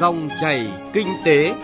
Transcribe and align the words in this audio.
Dòng 0.00 0.28
chảy 0.36 0.66
kinh 0.92 1.06
tế. 1.24 1.54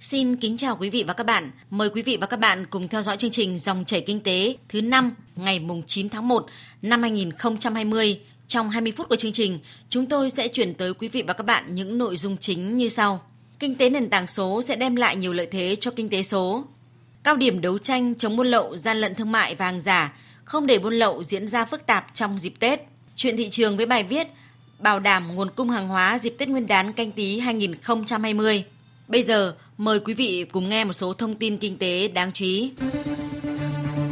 Xin 0.00 0.36
kính 0.36 0.56
chào 0.56 0.76
quý 0.76 0.90
vị 0.90 1.04
và 1.06 1.12
các 1.12 1.26
bạn. 1.26 1.50
Mời 1.70 1.90
quý 1.90 2.02
vị 2.02 2.16
và 2.20 2.26
các 2.26 2.40
bạn 2.40 2.66
cùng 2.66 2.88
theo 2.88 3.02
dõi 3.02 3.16
chương 3.16 3.30
trình 3.30 3.58
Dòng 3.58 3.84
chảy 3.84 4.00
kinh 4.00 4.20
tế 4.20 4.56
thứ 4.68 4.80
năm 4.80 5.14
ngày 5.36 5.60
mùng 5.60 5.82
9 5.86 6.08
tháng 6.08 6.28
1 6.28 6.46
năm 6.82 7.02
2020. 7.02 8.20
Trong 8.48 8.70
20 8.70 8.92
phút 8.96 9.08
của 9.08 9.16
chương 9.16 9.32
trình, 9.32 9.58
chúng 9.88 10.06
tôi 10.06 10.30
sẽ 10.30 10.48
chuyển 10.48 10.74
tới 10.74 10.94
quý 10.94 11.08
vị 11.08 11.22
và 11.26 11.32
các 11.32 11.46
bạn 11.46 11.74
những 11.74 11.98
nội 11.98 12.16
dung 12.16 12.36
chính 12.36 12.76
như 12.76 12.88
sau. 12.88 13.22
Kinh 13.58 13.74
tế 13.74 13.90
nền 13.90 14.08
tảng 14.08 14.26
số 14.26 14.62
sẽ 14.62 14.76
đem 14.76 14.96
lại 14.96 15.16
nhiều 15.16 15.32
lợi 15.32 15.48
thế 15.50 15.76
cho 15.80 15.90
kinh 15.90 16.08
tế 16.08 16.22
số. 16.22 16.64
Cao 17.24 17.36
điểm 17.36 17.60
đấu 17.60 17.78
tranh 17.78 18.14
chống 18.14 18.36
buôn 18.36 18.46
lậu, 18.46 18.76
gian 18.76 19.00
lận 19.00 19.14
thương 19.14 19.32
mại 19.32 19.54
và 19.54 19.64
hàng 19.64 19.80
giả, 19.80 20.12
không 20.44 20.66
để 20.66 20.78
buôn 20.78 20.94
lậu 20.94 21.22
diễn 21.22 21.48
ra 21.48 21.64
phức 21.64 21.86
tạp 21.86 22.06
trong 22.14 22.38
dịp 22.38 22.54
Tết. 22.58 22.80
Chuyện 23.16 23.36
thị 23.36 23.48
trường 23.50 23.76
với 23.76 23.86
bài 23.86 24.04
viết 24.04 24.26
Bảo 24.78 25.00
đảm 25.00 25.36
nguồn 25.36 25.50
cung 25.50 25.70
hàng 25.70 25.88
hóa 25.88 26.18
dịp 26.22 26.34
Tết 26.38 26.48
Nguyên 26.48 26.66
đán 26.66 26.92
canh 26.92 27.12
tí 27.12 27.38
2020. 27.38 28.64
Bây 29.08 29.22
giờ, 29.22 29.54
mời 29.78 30.00
quý 30.00 30.14
vị 30.14 30.46
cùng 30.52 30.68
nghe 30.68 30.84
một 30.84 30.92
số 30.92 31.14
thông 31.14 31.34
tin 31.34 31.56
kinh 31.56 31.78
tế 31.78 32.08
đáng 32.08 32.32
chú 32.32 32.44
ý. 32.44 32.72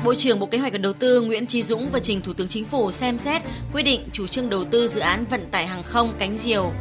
Bộ 0.04 0.14
trưởng 0.14 0.40
Bộ 0.40 0.46
Kế 0.46 0.59
hoạch 0.59 0.73
và 0.73 0.78
Đầu 0.78 0.92
tư 0.92 1.20
Nguyễn 1.20 1.46
Chí 1.46 1.62
Dũng 1.62 1.90
và 1.92 2.00
trình 2.00 2.20
Thủ 2.20 2.32
tướng 2.32 2.48
Chính 2.48 2.64
phủ 2.64 2.92
xem 2.92 3.18
xét 3.18 3.42
quy 3.73 3.82
định 3.82 4.01
chủ 4.12 4.26
trương 4.26 4.51
đầu 4.51 4.64
tư 4.64 4.88
dự 4.88 5.01
án 5.01 5.24
vận 5.30 5.40
tải 5.51 5.66
hàng 5.66 5.82
không 5.82 6.14
cánh 6.18 6.38
diều. 6.38 6.73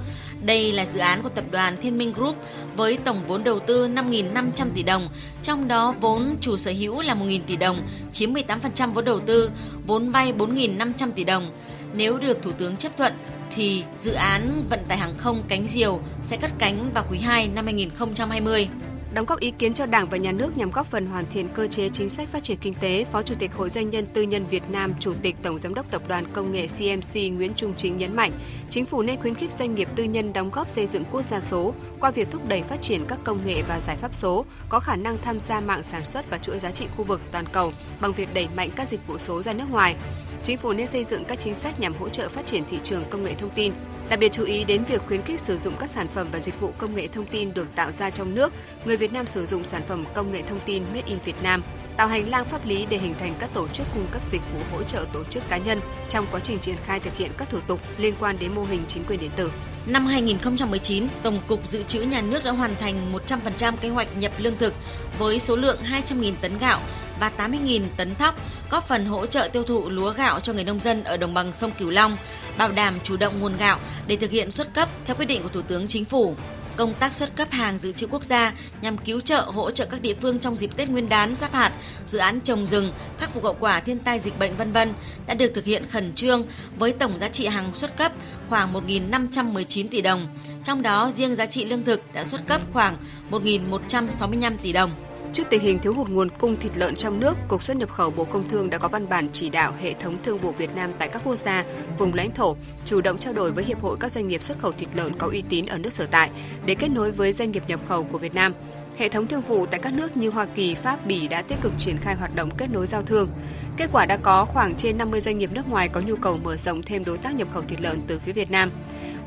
Đây 0.45 0.71
là 0.71 0.85
dự 0.85 0.99
án 0.99 1.23
của 1.23 1.29
tập 1.29 1.45
đoàn 1.51 1.77
Thiên 1.81 1.97
Minh 1.97 2.13
Group 2.13 2.37
với 2.75 2.97
tổng 2.97 3.23
vốn 3.27 3.43
đầu 3.43 3.59
tư 3.59 3.87
5.500 3.87 4.67
tỷ 4.75 4.83
đồng, 4.83 5.09
trong 5.43 5.67
đó 5.67 5.95
vốn 6.01 6.35
chủ 6.41 6.57
sở 6.57 6.71
hữu 6.71 7.01
là 7.01 7.15
1.000 7.15 7.39
tỷ 7.47 7.55
đồng, 7.55 7.87
chiếm 8.13 8.33
18% 8.33 8.93
vốn 8.93 9.05
đầu 9.05 9.19
tư, 9.19 9.51
vốn 9.87 10.09
vay 10.09 10.33
4.500 10.33 11.11
tỷ 11.11 11.23
đồng. 11.23 11.51
Nếu 11.93 12.17
được 12.17 12.41
Thủ 12.41 12.51
tướng 12.51 12.77
chấp 12.77 12.97
thuận, 12.97 13.13
thì 13.55 13.83
dự 14.01 14.11
án 14.11 14.63
vận 14.69 14.79
tải 14.87 14.97
hàng 14.97 15.17
không 15.17 15.43
cánh 15.47 15.67
diều 15.67 15.99
sẽ 16.29 16.37
cất 16.37 16.51
cánh 16.59 16.89
vào 16.93 17.05
quý 17.11 17.17
2 17.17 17.47
năm 17.47 17.65
2020 17.65 18.69
đóng 19.13 19.25
góp 19.25 19.39
ý 19.39 19.51
kiến 19.51 19.73
cho 19.73 19.85
Đảng 19.85 20.09
và 20.09 20.17
Nhà 20.17 20.31
nước 20.31 20.57
nhằm 20.57 20.71
góp 20.71 20.87
phần 20.87 21.05
hoàn 21.05 21.25
thiện 21.33 21.49
cơ 21.49 21.67
chế 21.67 21.89
chính 21.89 22.09
sách 22.09 22.29
phát 22.31 22.43
triển 22.43 22.57
kinh 22.57 22.73
tế, 22.73 23.05
Phó 23.11 23.23
Chủ 23.23 23.35
tịch 23.39 23.53
Hội 23.53 23.69
Doanh 23.69 23.89
nhân 23.89 24.05
Tư 24.13 24.21
nhân 24.21 24.45
Việt 24.47 24.63
Nam, 24.69 24.93
Chủ 24.99 25.13
tịch 25.21 25.35
Tổng 25.43 25.59
Giám 25.59 25.73
đốc 25.73 25.91
Tập 25.91 26.01
đoàn 26.07 26.25
Công 26.33 26.51
nghệ 26.51 26.67
CMC 26.67 27.13
Nguyễn 27.13 27.53
Trung 27.55 27.73
Chính 27.77 27.97
nhấn 27.97 28.15
mạnh, 28.15 28.31
chính 28.69 28.85
phủ 28.85 29.01
nên 29.01 29.19
khuyến 29.19 29.35
khích 29.35 29.51
doanh 29.51 29.75
nghiệp 29.75 29.87
tư 29.95 30.03
nhân 30.03 30.33
đóng 30.33 30.51
góp 30.51 30.69
xây 30.69 30.87
dựng 30.87 31.03
quốc 31.11 31.21
gia 31.21 31.39
số 31.39 31.73
qua 31.99 32.11
việc 32.11 32.27
thúc 32.31 32.47
đẩy 32.47 32.63
phát 32.63 32.81
triển 32.81 33.05
các 33.07 33.19
công 33.23 33.39
nghệ 33.45 33.61
và 33.67 33.79
giải 33.79 33.97
pháp 33.97 34.15
số, 34.15 34.45
có 34.69 34.79
khả 34.79 34.95
năng 34.95 35.17
tham 35.17 35.39
gia 35.39 35.59
mạng 35.59 35.83
sản 35.83 36.05
xuất 36.05 36.29
và 36.29 36.37
chuỗi 36.37 36.59
giá 36.59 36.71
trị 36.71 36.87
khu 36.97 37.03
vực 37.03 37.21
toàn 37.31 37.45
cầu 37.51 37.73
bằng 38.01 38.13
việc 38.13 38.33
đẩy 38.33 38.47
mạnh 38.55 38.69
các 38.75 38.87
dịch 38.89 39.07
vụ 39.07 39.17
số 39.17 39.41
ra 39.41 39.53
nước 39.53 39.69
ngoài. 39.69 39.95
Chính 40.43 40.57
phủ 40.57 40.73
nên 40.73 40.87
xây 40.87 41.03
dựng 41.03 41.25
các 41.25 41.39
chính 41.39 41.55
sách 41.55 41.79
nhằm 41.79 41.93
hỗ 41.99 42.09
trợ 42.09 42.29
phát 42.29 42.45
triển 42.45 42.63
thị 42.69 42.77
trường 42.83 43.03
công 43.09 43.23
nghệ 43.23 43.33
thông 43.33 43.49
tin, 43.49 43.73
Đặc 44.11 44.19
biệt 44.19 44.31
chú 44.31 44.43
ý 44.43 44.63
đến 44.63 44.83
việc 44.83 45.01
khuyến 45.07 45.21
khích 45.21 45.39
sử 45.39 45.57
dụng 45.57 45.73
các 45.79 45.89
sản 45.89 46.07
phẩm 46.07 46.27
và 46.31 46.39
dịch 46.39 46.59
vụ 46.59 46.73
công 46.77 46.95
nghệ 46.95 47.07
thông 47.07 47.25
tin 47.25 47.53
được 47.53 47.67
tạo 47.75 47.91
ra 47.91 48.09
trong 48.09 48.35
nước, 48.35 48.53
người 48.85 48.97
Việt 48.97 49.13
Nam 49.13 49.27
sử 49.27 49.45
dụng 49.45 49.63
sản 49.63 49.81
phẩm 49.87 50.03
công 50.13 50.31
nghệ 50.31 50.41
thông 50.49 50.59
tin 50.65 50.83
made 50.83 51.01
in 51.05 51.19
Việt 51.25 51.43
Nam, 51.43 51.63
tạo 51.97 52.07
hành 52.07 52.29
lang 52.29 52.45
pháp 52.45 52.65
lý 52.65 52.87
để 52.89 52.97
hình 52.97 53.13
thành 53.19 53.33
các 53.39 53.49
tổ 53.53 53.67
chức 53.67 53.87
cung 53.93 54.05
cấp 54.11 54.21
dịch 54.31 54.41
vụ 54.53 54.59
hỗ 54.71 54.83
trợ 54.83 55.05
tổ 55.13 55.23
chức 55.23 55.43
cá 55.49 55.57
nhân 55.57 55.79
trong 56.09 56.25
quá 56.31 56.39
trình 56.39 56.59
triển 56.59 56.75
khai 56.85 56.99
thực 56.99 57.17
hiện 57.17 57.31
các 57.37 57.49
thủ 57.49 57.59
tục 57.67 57.79
liên 57.97 58.13
quan 58.19 58.35
đến 58.39 58.55
mô 58.55 58.63
hình 58.63 58.81
chính 58.87 59.03
quyền 59.05 59.19
điện 59.19 59.31
tử. 59.35 59.51
Năm 59.85 60.05
2019, 60.05 61.07
Tổng 61.23 61.39
cục 61.47 61.67
Dự 61.67 61.83
trữ 61.83 62.01
Nhà 62.01 62.21
nước 62.21 62.43
đã 62.43 62.51
hoàn 62.51 62.75
thành 62.75 63.13
100% 63.27 63.73
kế 63.81 63.89
hoạch 63.89 64.17
nhập 64.17 64.31
lương 64.37 64.57
thực 64.57 64.73
với 65.19 65.39
số 65.39 65.55
lượng 65.55 65.79
200.000 65.83 66.33
tấn 66.41 66.57
gạo 66.57 66.79
và 67.21 67.31
80.000 67.37 67.81
tấn 67.97 68.15
thóc, 68.15 68.35
góp 68.69 68.87
phần 68.87 69.05
hỗ 69.05 69.25
trợ 69.25 69.49
tiêu 69.53 69.63
thụ 69.63 69.89
lúa 69.89 70.13
gạo 70.13 70.39
cho 70.39 70.53
người 70.53 70.63
nông 70.63 70.79
dân 70.79 71.03
ở 71.03 71.17
đồng 71.17 71.33
bằng 71.33 71.53
sông 71.53 71.71
Cửu 71.79 71.89
Long, 71.89 72.17
bảo 72.57 72.71
đảm 72.71 72.95
chủ 73.03 73.17
động 73.17 73.33
nguồn 73.39 73.57
gạo 73.57 73.79
để 74.07 74.15
thực 74.15 74.31
hiện 74.31 74.51
xuất 74.51 74.73
cấp 74.73 74.89
theo 75.05 75.15
quyết 75.15 75.25
định 75.25 75.43
của 75.43 75.49
Thủ 75.49 75.61
tướng 75.61 75.87
Chính 75.87 76.05
phủ 76.05 76.35
công 76.75 76.93
tác 76.93 77.13
xuất 77.13 77.35
cấp 77.35 77.51
hàng 77.51 77.77
dự 77.77 77.91
trữ 77.91 78.07
quốc 78.07 78.23
gia 78.23 78.53
nhằm 78.81 78.97
cứu 78.97 79.21
trợ 79.21 79.41
hỗ 79.41 79.71
trợ 79.71 79.85
các 79.85 80.01
địa 80.01 80.15
phương 80.21 80.39
trong 80.39 80.57
dịp 80.57 80.77
Tết 80.77 80.89
Nguyên 80.89 81.09
đán 81.09 81.35
giáp 81.35 81.53
hạt, 81.53 81.71
dự 82.05 82.17
án 82.17 82.39
trồng 82.39 82.67
rừng, 82.67 82.93
khắc 83.17 83.33
phục 83.33 83.43
hậu 83.43 83.55
quả 83.59 83.79
thiên 83.79 83.99
tai 83.99 84.19
dịch 84.19 84.39
bệnh 84.39 84.55
vân 84.55 84.71
vân 84.71 84.93
đã 85.27 85.33
được 85.33 85.51
thực 85.55 85.65
hiện 85.65 85.87
khẩn 85.89 86.13
trương 86.15 86.45
với 86.77 86.91
tổng 86.91 87.17
giá 87.17 87.29
trị 87.29 87.47
hàng 87.47 87.75
xuất 87.75 87.97
cấp 87.97 88.11
khoảng 88.49 88.73
1.519 88.73 89.87
tỷ 89.87 90.01
đồng. 90.01 90.27
Trong 90.63 90.81
đó 90.81 91.11
riêng 91.17 91.35
giá 91.35 91.45
trị 91.45 91.65
lương 91.65 91.83
thực 91.83 92.13
đã 92.13 92.23
xuất 92.23 92.47
cấp 92.47 92.61
khoảng 92.73 92.97
1.165 93.31 94.57
tỷ 94.63 94.73
đồng. 94.73 95.10
Trước 95.33 95.43
tình 95.49 95.61
hình 95.61 95.79
thiếu 95.79 95.93
hụt 95.93 96.09
nguồn 96.09 96.29
cung 96.29 96.59
thịt 96.59 96.71
lợn 96.77 96.95
trong 96.95 97.19
nước, 97.19 97.37
Cục 97.47 97.63
xuất 97.63 97.77
nhập 97.77 97.89
khẩu 97.89 98.11
Bộ 98.11 98.23
Công 98.23 98.49
Thương 98.49 98.69
đã 98.69 98.77
có 98.77 98.87
văn 98.87 99.09
bản 99.09 99.29
chỉ 99.33 99.49
đạo 99.49 99.73
hệ 99.81 99.93
thống 99.93 100.17
thương 100.23 100.37
vụ 100.37 100.51
Việt 100.51 100.75
Nam 100.75 100.93
tại 100.99 101.09
các 101.09 101.21
quốc 101.25 101.35
gia, 101.35 101.65
vùng 101.97 102.13
lãnh 102.13 102.31
thổ 102.31 102.55
chủ 102.85 103.01
động 103.01 103.17
trao 103.17 103.33
đổi 103.33 103.51
với 103.51 103.63
hiệp 103.63 103.81
hội 103.81 103.97
các 103.99 104.11
doanh 104.11 104.27
nghiệp 104.27 104.43
xuất 104.43 104.59
khẩu 104.59 104.71
thịt 104.71 104.89
lợn 104.93 105.17
có 105.17 105.27
uy 105.27 105.43
tín 105.49 105.65
ở 105.65 105.77
nước 105.77 105.93
sở 105.93 106.05
tại 106.05 106.29
để 106.65 106.75
kết 106.75 106.87
nối 106.87 107.11
với 107.11 107.33
doanh 107.33 107.51
nghiệp 107.51 107.63
nhập 107.67 107.79
khẩu 107.87 108.03
của 108.03 108.17
Việt 108.17 108.33
Nam. 108.33 108.53
Hệ 108.97 109.09
thống 109.09 109.27
thương 109.27 109.41
vụ 109.41 109.65
tại 109.65 109.79
các 109.83 109.93
nước 109.93 110.17
như 110.17 110.29
Hoa 110.29 110.45
Kỳ, 110.45 110.75
Pháp, 110.75 111.05
Bỉ 111.05 111.27
đã 111.27 111.41
tích 111.41 111.61
cực 111.61 111.71
triển 111.77 111.97
khai 111.97 112.15
hoạt 112.15 112.35
động 112.35 112.49
kết 112.57 112.71
nối 112.71 112.85
giao 112.85 113.01
thương. 113.01 113.29
Kết 113.77 113.89
quả 113.91 114.05
đã 114.05 114.17
có 114.17 114.45
khoảng 114.45 114.75
trên 114.75 114.97
50 114.97 115.21
doanh 115.21 115.37
nghiệp 115.37 115.51
nước 115.53 115.69
ngoài 115.69 115.89
có 115.89 116.01
nhu 116.01 116.15
cầu 116.15 116.37
mở 116.37 116.57
rộng 116.57 116.81
thêm 116.81 117.03
đối 117.03 117.17
tác 117.17 117.35
nhập 117.35 117.47
khẩu 117.53 117.63
thịt 117.63 117.81
lợn 117.81 118.01
từ 118.07 118.19
phía 118.19 118.31
Việt 118.31 118.51
Nam. 118.51 118.71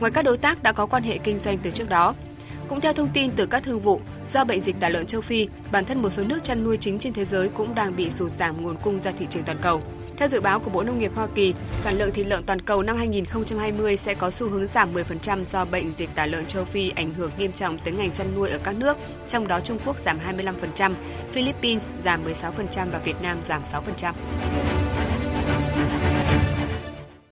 Ngoài 0.00 0.12
các 0.12 0.22
đối 0.22 0.38
tác 0.38 0.62
đã 0.62 0.72
có 0.72 0.86
quan 0.86 1.02
hệ 1.02 1.18
kinh 1.18 1.38
doanh 1.38 1.58
từ 1.58 1.70
trước 1.70 1.88
đó, 1.88 2.14
cũng 2.68 2.80
theo 2.80 2.92
thông 2.92 3.10
tin 3.14 3.30
từ 3.36 3.46
các 3.46 3.62
thương 3.62 3.80
vụ, 3.80 4.00
do 4.28 4.44
bệnh 4.44 4.60
dịch 4.60 4.76
tả 4.80 4.88
lợn 4.88 5.06
châu 5.06 5.20
Phi, 5.20 5.48
bản 5.72 5.84
thân 5.84 6.02
một 6.02 6.10
số 6.10 6.24
nước 6.24 6.44
chăn 6.44 6.64
nuôi 6.64 6.76
chính 6.76 6.98
trên 6.98 7.12
thế 7.12 7.24
giới 7.24 7.48
cũng 7.48 7.74
đang 7.74 7.96
bị 7.96 8.10
sụt 8.10 8.30
giảm 8.30 8.62
nguồn 8.62 8.76
cung 8.76 9.00
ra 9.00 9.10
thị 9.10 9.26
trường 9.30 9.44
toàn 9.44 9.58
cầu. 9.62 9.82
Theo 10.16 10.28
dự 10.28 10.40
báo 10.40 10.60
của 10.60 10.70
Bộ 10.70 10.82
Nông 10.82 10.98
nghiệp 10.98 11.12
Hoa 11.14 11.26
Kỳ, 11.34 11.54
sản 11.82 11.98
lượng 11.98 12.10
thịt 12.12 12.26
lợn 12.26 12.44
toàn 12.44 12.60
cầu 12.60 12.82
năm 12.82 12.96
2020 12.96 13.96
sẽ 13.96 14.14
có 14.14 14.30
xu 14.30 14.50
hướng 14.50 14.66
giảm 14.74 14.94
10% 14.94 15.44
do 15.44 15.64
bệnh 15.64 15.92
dịch 15.92 16.10
tả 16.14 16.26
lợn 16.26 16.46
châu 16.46 16.64
Phi 16.64 16.90
ảnh 16.90 17.14
hưởng 17.14 17.30
nghiêm 17.38 17.52
trọng 17.52 17.78
tới 17.78 17.92
ngành 17.92 18.12
chăn 18.12 18.26
nuôi 18.36 18.50
ở 18.50 18.58
các 18.58 18.76
nước, 18.76 18.96
trong 19.28 19.48
đó 19.48 19.60
Trung 19.60 19.78
Quốc 19.84 19.98
giảm 19.98 20.18
25%, 20.76 20.94
Philippines 21.32 21.88
giảm 22.04 22.24
16% 22.24 22.90
và 22.90 22.98
Việt 22.98 23.22
Nam 23.22 23.42
giảm 23.42 23.62
6%. 23.62 24.83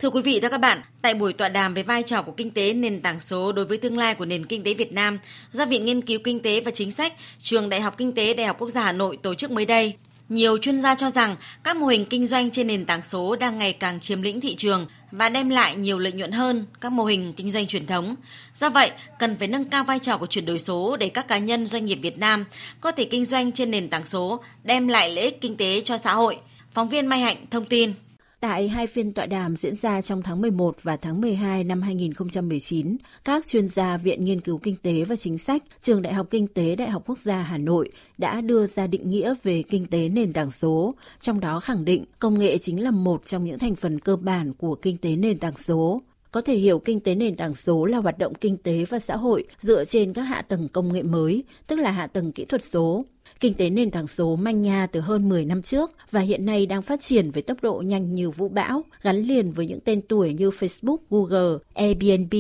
Thưa 0.03 0.11
quý 0.11 0.23
vị 0.23 0.39
và 0.43 0.49
các 0.49 0.59
bạn, 0.59 0.81
tại 1.03 1.15
buổi 1.15 1.33
tọa 1.33 1.49
đàm 1.49 1.75
về 1.75 1.83
vai 1.83 2.03
trò 2.03 2.23
của 2.23 2.33
kinh 2.33 2.51
tế 2.51 2.73
nền 2.73 3.03
tảng 3.03 3.21
số 3.21 3.53
đối 3.53 3.65
với 3.65 3.79
tương 3.79 3.99
lai 3.99 4.15
của 4.15 4.25
nền 4.25 4.47
kinh 4.47 4.63
tế 4.63 4.75
Việt 4.75 4.93
Nam 4.93 5.19
do 5.53 5.67
Viện 5.67 5.85
Nghiên 5.85 6.03
cứu 6.03 6.21
Kinh 6.25 6.41
tế 6.41 6.61
và 6.61 6.71
Chính 6.71 6.91
sách, 6.91 7.13
Trường 7.39 7.69
Đại 7.69 7.81
học 7.81 7.95
Kinh 7.99 8.13
tế 8.13 8.35
Đại 8.35 8.47
học 8.47 8.57
Quốc 8.59 8.69
gia 8.69 8.83
Hà 8.83 8.93
Nội 8.93 9.19
tổ 9.23 9.35
chức 9.35 9.51
mới 9.51 9.67
đây, 9.67 9.95
nhiều 10.29 10.59
chuyên 10.59 10.81
gia 10.81 10.95
cho 10.95 11.11
rằng 11.11 11.37
các 11.65 11.77
mô 11.77 11.87
hình 11.87 12.07
kinh 12.11 12.27
doanh 12.27 12.51
trên 12.51 12.67
nền 12.67 12.85
tảng 12.85 13.03
số 13.03 13.37
đang 13.37 13.59
ngày 13.59 13.73
càng 13.73 14.01
chiếm 14.01 14.23
lĩnh 14.23 14.41
thị 14.41 14.55
trường 14.55 14.87
và 15.11 15.29
đem 15.29 15.49
lại 15.49 15.77
nhiều 15.77 15.99
lợi 15.99 16.13
nhuận 16.13 16.33
hơn 16.33 16.67
các 16.81 16.93
mô 16.93 17.05
hình 17.05 17.33
kinh 17.37 17.51
doanh 17.51 17.67
truyền 17.67 17.87
thống. 17.87 18.15
Do 18.55 18.71
vậy, 18.71 18.91
cần 19.19 19.37
phải 19.39 19.49
nâng 19.49 19.65
cao 19.65 19.85
vai 19.85 19.99
trò 19.99 20.19
của 20.19 20.27
chuyển 20.27 20.47
đổi 20.47 20.59
số 20.59 20.97
để 20.97 21.09
các 21.09 21.29
cá 21.29 21.39
nhân 21.39 21.67
doanh 21.67 21.85
nghiệp 21.85 21.99
Việt 22.03 22.19
Nam 22.19 22.45
có 22.81 22.93
thể 22.93 23.05
kinh 23.05 23.25
doanh 23.25 23.53
trên 23.53 23.71
nền 23.71 23.89
tảng 23.89 24.07
số, 24.07 24.41
đem 24.65 24.89
lại 24.89 25.11
lợi 25.11 25.25
ích 25.25 25.41
kinh 25.41 25.57
tế 25.57 25.81
cho 25.81 25.99
xã 25.99 26.15
hội. 26.15 26.39
Phóng 26.75 26.89
viên 26.89 27.07
Mai 27.07 27.21
Hạnh 27.21 27.47
thông 27.51 27.65
tin. 27.65 27.93
Tại 28.43 28.69
hai 28.69 28.87
phiên 28.87 29.13
tọa 29.13 29.27
đàm 29.27 29.57
diễn 29.57 29.77
ra 29.77 30.01
trong 30.01 30.23
tháng 30.23 30.41
11 30.41 30.77
và 30.83 30.97
tháng 30.97 31.21
12 31.21 31.65
năm 31.65 31.83
2019, 31.83 32.97
các 33.25 33.47
chuyên 33.47 33.69
gia 33.69 33.97
Viện 33.97 34.25
Nghiên 34.25 34.41
cứu 34.41 34.59
Kinh 34.59 34.77
tế 34.77 35.05
và 35.05 35.17
Chính 35.17 35.39
sách, 35.39 35.63
Trường 35.81 36.03
Đại 36.03 36.13
học 36.13 36.27
Kinh 36.31 36.47
tế 36.47 36.77
Đại 36.77 36.91
học 36.91 37.03
Quốc 37.07 37.19
gia 37.19 37.43
Hà 37.43 37.59
Nội 37.59 37.91
đã 38.19 38.41
đưa 38.41 38.67
ra 38.67 38.87
định 38.87 39.11
nghĩa 39.11 39.35
về 39.43 39.63
kinh 39.63 39.87
tế 39.87 40.09
nền 40.09 40.33
tảng 40.33 40.51
số, 40.51 40.95
trong 41.21 41.41
đó 41.41 41.61
khẳng 41.61 41.85
định 41.85 42.05
công 42.19 42.39
nghệ 42.39 42.59
chính 42.59 42.83
là 42.83 42.91
một 42.91 43.27
trong 43.27 43.45
những 43.45 43.59
thành 43.59 43.75
phần 43.75 44.01
cơ 44.01 44.17
bản 44.17 44.53
của 44.55 44.75
kinh 44.75 44.99
tế 44.99 45.17
nền 45.17 45.39
tảng 45.39 45.57
số. 45.57 46.03
Có 46.33 46.41
thể 46.41 46.55
hiểu 46.55 46.79
kinh 46.79 47.01
tế 47.01 47.15
nền 47.15 47.37
tảng 47.37 47.55
số 47.55 47.85
là 47.85 47.99
hoạt 47.99 48.19
động 48.19 48.35
kinh 48.35 48.57
tế 48.57 48.85
và 48.85 48.99
xã 48.99 49.17
hội 49.17 49.45
dựa 49.61 49.85
trên 49.85 50.13
các 50.13 50.23
hạ 50.23 50.43
tầng 50.43 50.69
công 50.69 50.93
nghệ 50.93 51.03
mới, 51.03 51.45
tức 51.67 51.77
là 51.77 51.91
hạ 51.91 52.07
tầng 52.07 52.33
kỹ 52.33 52.45
thuật 52.45 52.63
số, 52.63 53.05
Kinh 53.43 53.55
tế 53.55 53.71
nền 53.71 53.91
tảng 53.91 54.07
số 54.07 54.37
manh 54.37 54.63
nha 54.63 54.87
từ 54.93 55.01
hơn 55.01 55.29
10 55.29 55.45
năm 55.45 55.63
trước 55.63 55.91
và 56.11 56.21
hiện 56.21 56.47
nay 56.47 56.67
đang 56.67 56.83
phát 56.83 57.01
triển 57.01 57.31
với 57.31 57.43
tốc 57.43 57.63
độ 57.63 57.83
nhanh 57.87 58.15
như 58.15 58.31
vũ 58.31 58.49
bão, 58.49 58.85
gắn 59.03 59.17
liền 59.17 59.51
với 59.51 59.67
những 59.67 59.81
tên 59.81 60.03
tuổi 60.03 60.33
như 60.33 60.51
Facebook, 60.51 60.97
Google, 61.11 61.59
Airbnb, 61.75 62.35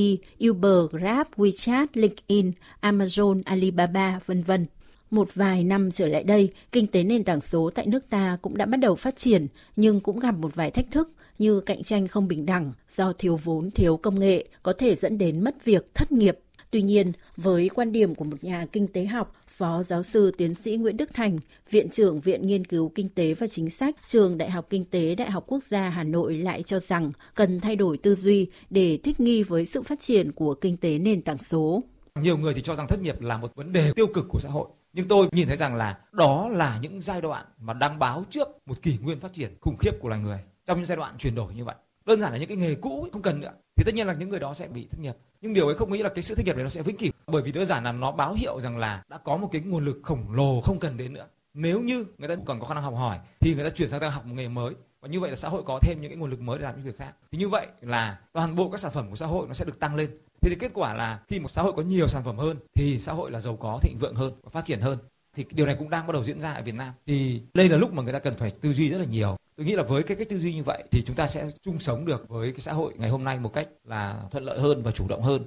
Uber, 0.48 0.90
Grab, 0.90 1.26
WeChat, 1.36 1.86
LinkedIn, 1.94 2.52
Amazon, 2.80 3.42
Alibaba, 3.44 4.20
vân 4.26 4.42
vân. 4.42 4.66
Một 5.10 5.34
vài 5.34 5.64
năm 5.64 5.90
trở 5.90 6.06
lại 6.06 6.24
đây, 6.24 6.50
kinh 6.72 6.86
tế 6.86 7.02
nền 7.02 7.24
tảng 7.24 7.40
số 7.40 7.70
tại 7.74 7.86
nước 7.86 8.04
ta 8.10 8.38
cũng 8.42 8.56
đã 8.56 8.66
bắt 8.66 8.76
đầu 8.76 8.94
phát 8.94 9.16
triển, 9.16 9.46
nhưng 9.76 10.00
cũng 10.00 10.18
gặp 10.18 10.34
một 10.34 10.54
vài 10.54 10.70
thách 10.70 10.90
thức 10.90 11.08
như 11.38 11.60
cạnh 11.60 11.82
tranh 11.82 12.08
không 12.08 12.28
bình 12.28 12.46
đẳng 12.46 12.72
do 12.96 13.12
thiếu 13.12 13.36
vốn, 13.36 13.70
thiếu 13.70 13.96
công 13.96 14.20
nghệ 14.20 14.48
có 14.62 14.72
thể 14.72 14.94
dẫn 14.94 15.18
đến 15.18 15.44
mất 15.44 15.64
việc, 15.64 15.94
thất 15.94 16.12
nghiệp. 16.12 16.38
Tuy 16.70 16.82
nhiên, 16.82 17.12
với 17.36 17.68
quan 17.68 17.92
điểm 17.92 18.14
của 18.14 18.24
một 18.24 18.44
nhà 18.44 18.66
kinh 18.72 18.88
tế 18.88 19.04
học, 19.04 19.34
Phó 19.48 19.82
giáo 19.82 20.02
sư 20.02 20.32
tiến 20.38 20.54
sĩ 20.54 20.76
Nguyễn 20.76 20.96
Đức 20.96 21.14
Thành, 21.14 21.38
Viện 21.70 21.88
trưởng 21.90 22.20
Viện 22.20 22.46
Nghiên 22.46 22.64
cứu 22.64 22.92
Kinh 22.94 23.08
tế 23.08 23.34
và 23.34 23.46
Chính 23.46 23.70
sách, 23.70 23.96
Trường 24.04 24.38
Đại 24.38 24.50
học 24.50 24.66
Kinh 24.70 24.84
tế 24.84 25.14
Đại 25.14 25.30
học 25.30 25.44
Quốc 25.46 25.62
gia 25.62 25.88
Hà 25.88 26.04
Nội 26.04 26.36
lại 26.36 26.62
cho 26.62 26.80
rằng 26.80 27.12
cần 27.34 27.60
thay 27.60 27.76
đổi 27.76 27.98
tư 27.98 28.14
duy 28.14 28.46
để 28.70 28.98
thích 29.04 29.20
nghi 29.20 29.42
với 29.42 29.66
sự 29.66 29.82
phát 29.82 30.00
triển 30.00 30.32
của 30.32 30.54
kinh 30.54 30.76
tế 30.76 30.98
nền 30.98 31.22
tảng 31.22 31.38
số. 31.38 31.82
Nhiều 32.14 32.38
người 32.38 32.54
thì 32.54 32.62
cho 32.62 32.74
rằng 32.74 32.86
thất 32.88 33.00
nghiệp 33.00 33.20
là 33.20 33.36
một 33.36 33.54
vấn 33.54 33.72
đề 33.72 33.92
tiêu 33.92 34.06
cực 34.06 34.26
của 34.28 34.40
xã 34.40 34.48
hội 34.48 34.68
Nhưng 34.92 35.08
tôi 35.08 35.28
nhìn 35.32 35.48
thấy 35.48 35.56
rằng 35.56 35.74
là 35.74 35.98
đó 36.12 36.48
là 36.48 36.78
những 36.82 37.00
giai 37.00 37.20
đoạn 37.20 37.46
mà 37.58 37.72
đang 37.72 37.98
báo 37.98 38.24
trước 38.30 38.48
một 38.66 38.82
kỷ 38.82 38.98
nguyên 39.02 39.20
phát 39.20 39.32
triển 39.32 39.56
khủng 39.60 39.76
khiếp 39.76 39.92
của 40.00 40.08
loài 40.08 40.20
người 40.20 40.38
trong 40.66 40.78
những 40.78 40.86
giai 40.86 40.96
đoạn 40.96 41.18
chuyển 41.18 41.34
đổi 41.34 41.54
như 41.54 41.64
vậy. 41.64 41.74
Đơn 42.04 42.20
giản 42.20 42.32
là 42.32 42.38
những 42.38 42.48
cái 42.48 42.56
nghề 42.56 42.74
cũ 42.74 43.08
không 43.12 43.22
cần 43.22 43.40
nữa. 43.40 43.52
Thì 43.76 43.84
tất 43.86 43.94
nhiên 43.94 44.06
là 44.06 44.14
những 44.14 44.28
người 44.28 44.40
đó 44.40 44.54
sẽ 44.54 44.68
bị 44.68 44.86
thất 44.90 45.00
nghiệp. 45.00 45.16
Nhưng 45.40 45.54
điều 45.54 45.66
ấy 45.66 45.76
không 45.76 45.92
nghĩ 45.92 46.02
là 46.02 46.08
cái 46.08 46.22
sự 46.22 46.34
thất 46.34 46.46
nghiệp 46.46 46.56
này 46.56 46.62
nó 46.62 46.68
sẽ 46.68 46.82
vĩnh 46.82 46.96
cửu. 46.96 47.10
Bởi 47.26 47.42
vì 47.42 47.52
đơn 47.52 47.66
giản 47.66 47.84
là 47.84 47.92
nó 47.92 48.12
báo 48.12 48.34
hiệu 48.34 48.60
rằng 48.60 48.78
là 48.78 49.02
đã 49.08 49.18
có 49.18 49.36
một 49.36 49.48
cái 49.52 49.60
nguồn 49.60 49.84
lực 49.84 50.00
khổng 50.02 50.32
lồ 50.32 50.60
không 50.60 50.78
cần 50.78 50.96
đến 50.96 51.12
nữa. 51.12 51.26
Nếu 51.54 51.80
như 51.80 52.04
người 52.18 52.28
ta 52.28 52.36
còn 52.46 52.60
có 52.60 52.66
khả 52.66 52.74
năng 52.74 52.82
học 52.82 52.94
hỏi, 52.96 53.18
thì 53.40 53.54
người 53.54 53.64
ta 53.64 53.70
chuyển 53.70 53.88
sang 53.88 54.00
ta 54.00 54.08
học 54.08 54.26
một 54.26 54.34
nghề 54.34 54.48
mới. 54.48 54.74
Và 55.00 55.08
như 55.08 55.20
vậy 55.20 55.30
là 55.30 55.36
xã 55.36 55.48
hội 55.48 55.62
có 55.66 55.78
thêm 55.82 56.00
những 56.00 56.10
cái 56.10 56.16
nguồn 56.16 56.30
lực 56.30 56.40
mới 56.40 56.58
để 56.58 56.64
làm 56.64 56.76
những 56.76 56.84
việc 56.84 56.98
khác. 56.98 57.12
Thì 57.32 57.38
như 57.38 57.48
vậy 57.48 57.66
là 57.80 58.18
toàn 58.32 58.56
bộ 58.56 58.70
các 58.70 58.80
sản 58.80 58.92
phẩm 58.92 59.10
của 59.10 59.16
xã 59.16 59.26
hội 59.26 59.46
nó 59.48 59.54
sẽ 59.54 59.64
được 59.64 59.80
tăng 59.80 59.96
lên. 59.96 60.10
Thế 60.40 60.50
thì 60.50 60.56
kết 60.56 60.70
quả 60.74 60.94
là 60.94 61.20
khi 61.28 61.40
một 61.40 61.50
xã 61.50 61.62
hội 61.62 61.72
có 61.76 61.82
nhiều 61.82 62.08
sản 62.08 62.22
phẩm 62.24 62.36
hơn, 62.36 62.56
thì 62.74 62.98
xã 62.98 63.12
hội 63.12 63.30
là 63.30 63.40
giàu 63.40 63.56
có, 63.56 63.78
thịnh 63.82 63.98
vượng 63.98 64.14
hơn 64.14 64.32
và 64.42 64.50
phát 64.50 64.64
triển 64.64 64.80
hơn. 64.80 64.98
Thì 65.36 65.44
điều 65.50 65.66
này 65.66 65.76
cũng 65.78 65.90
đang 65.90 66.06
bắt 66.06 66.12
đầu 66.12 66.24
diễn 66.24 66.40
ra 66.40 66.52
ở 66.52 66.62
Việt 66.62 66.74
Nam. 66.74 66.92
Thì 67.06 67.42
đây 67.54 67.68
là 67.68 67.76
lúc 67.76 67.92
mà 67.92 68.02
người 68.02 68.12
ta 68.12 68.18
cần 68.18 68.34
phải 68.36 68.50
tư 68.50 68.72
duy 68.72 68.90
rất 68.90 68.98
là 68.98 69.04
nhiều 69.04 69.36
tôi 69.62 69.66
nghĩ 69.66 69.76
là 69.76 69.82
với 69.82 70.02
cái 70.02 70.16
cách 70.16 70.28
tư 70.30 70.38
duy 70.38 70.54
như 70.54 70.62
vậy 70.62 70.84
thì 70.90 71.02
chúng 71.06 71.16
ta 71.16 71.26
sẽ 71.26 71.50
chung 71.62 71.80
sống 71.80 72.06
được 72.06 72.28
với 72.28 72.52
cái 72.52 72.60
xã 72.60 72.72
hội 72.72 72.92
ngày 72.96 73.10
hôm 73.10 73.24
nay 73.24 73.38
một 73.38 73.52
cách 73.52 73.68
là 73.84 74.22
thuận 74.30 74.44
lợi 74.44 74.60
hơn 74.60 74.82
và 74.82 74.90
chủ 74.90 75.08
động 75.08 75.22
hơn 75.22 75.44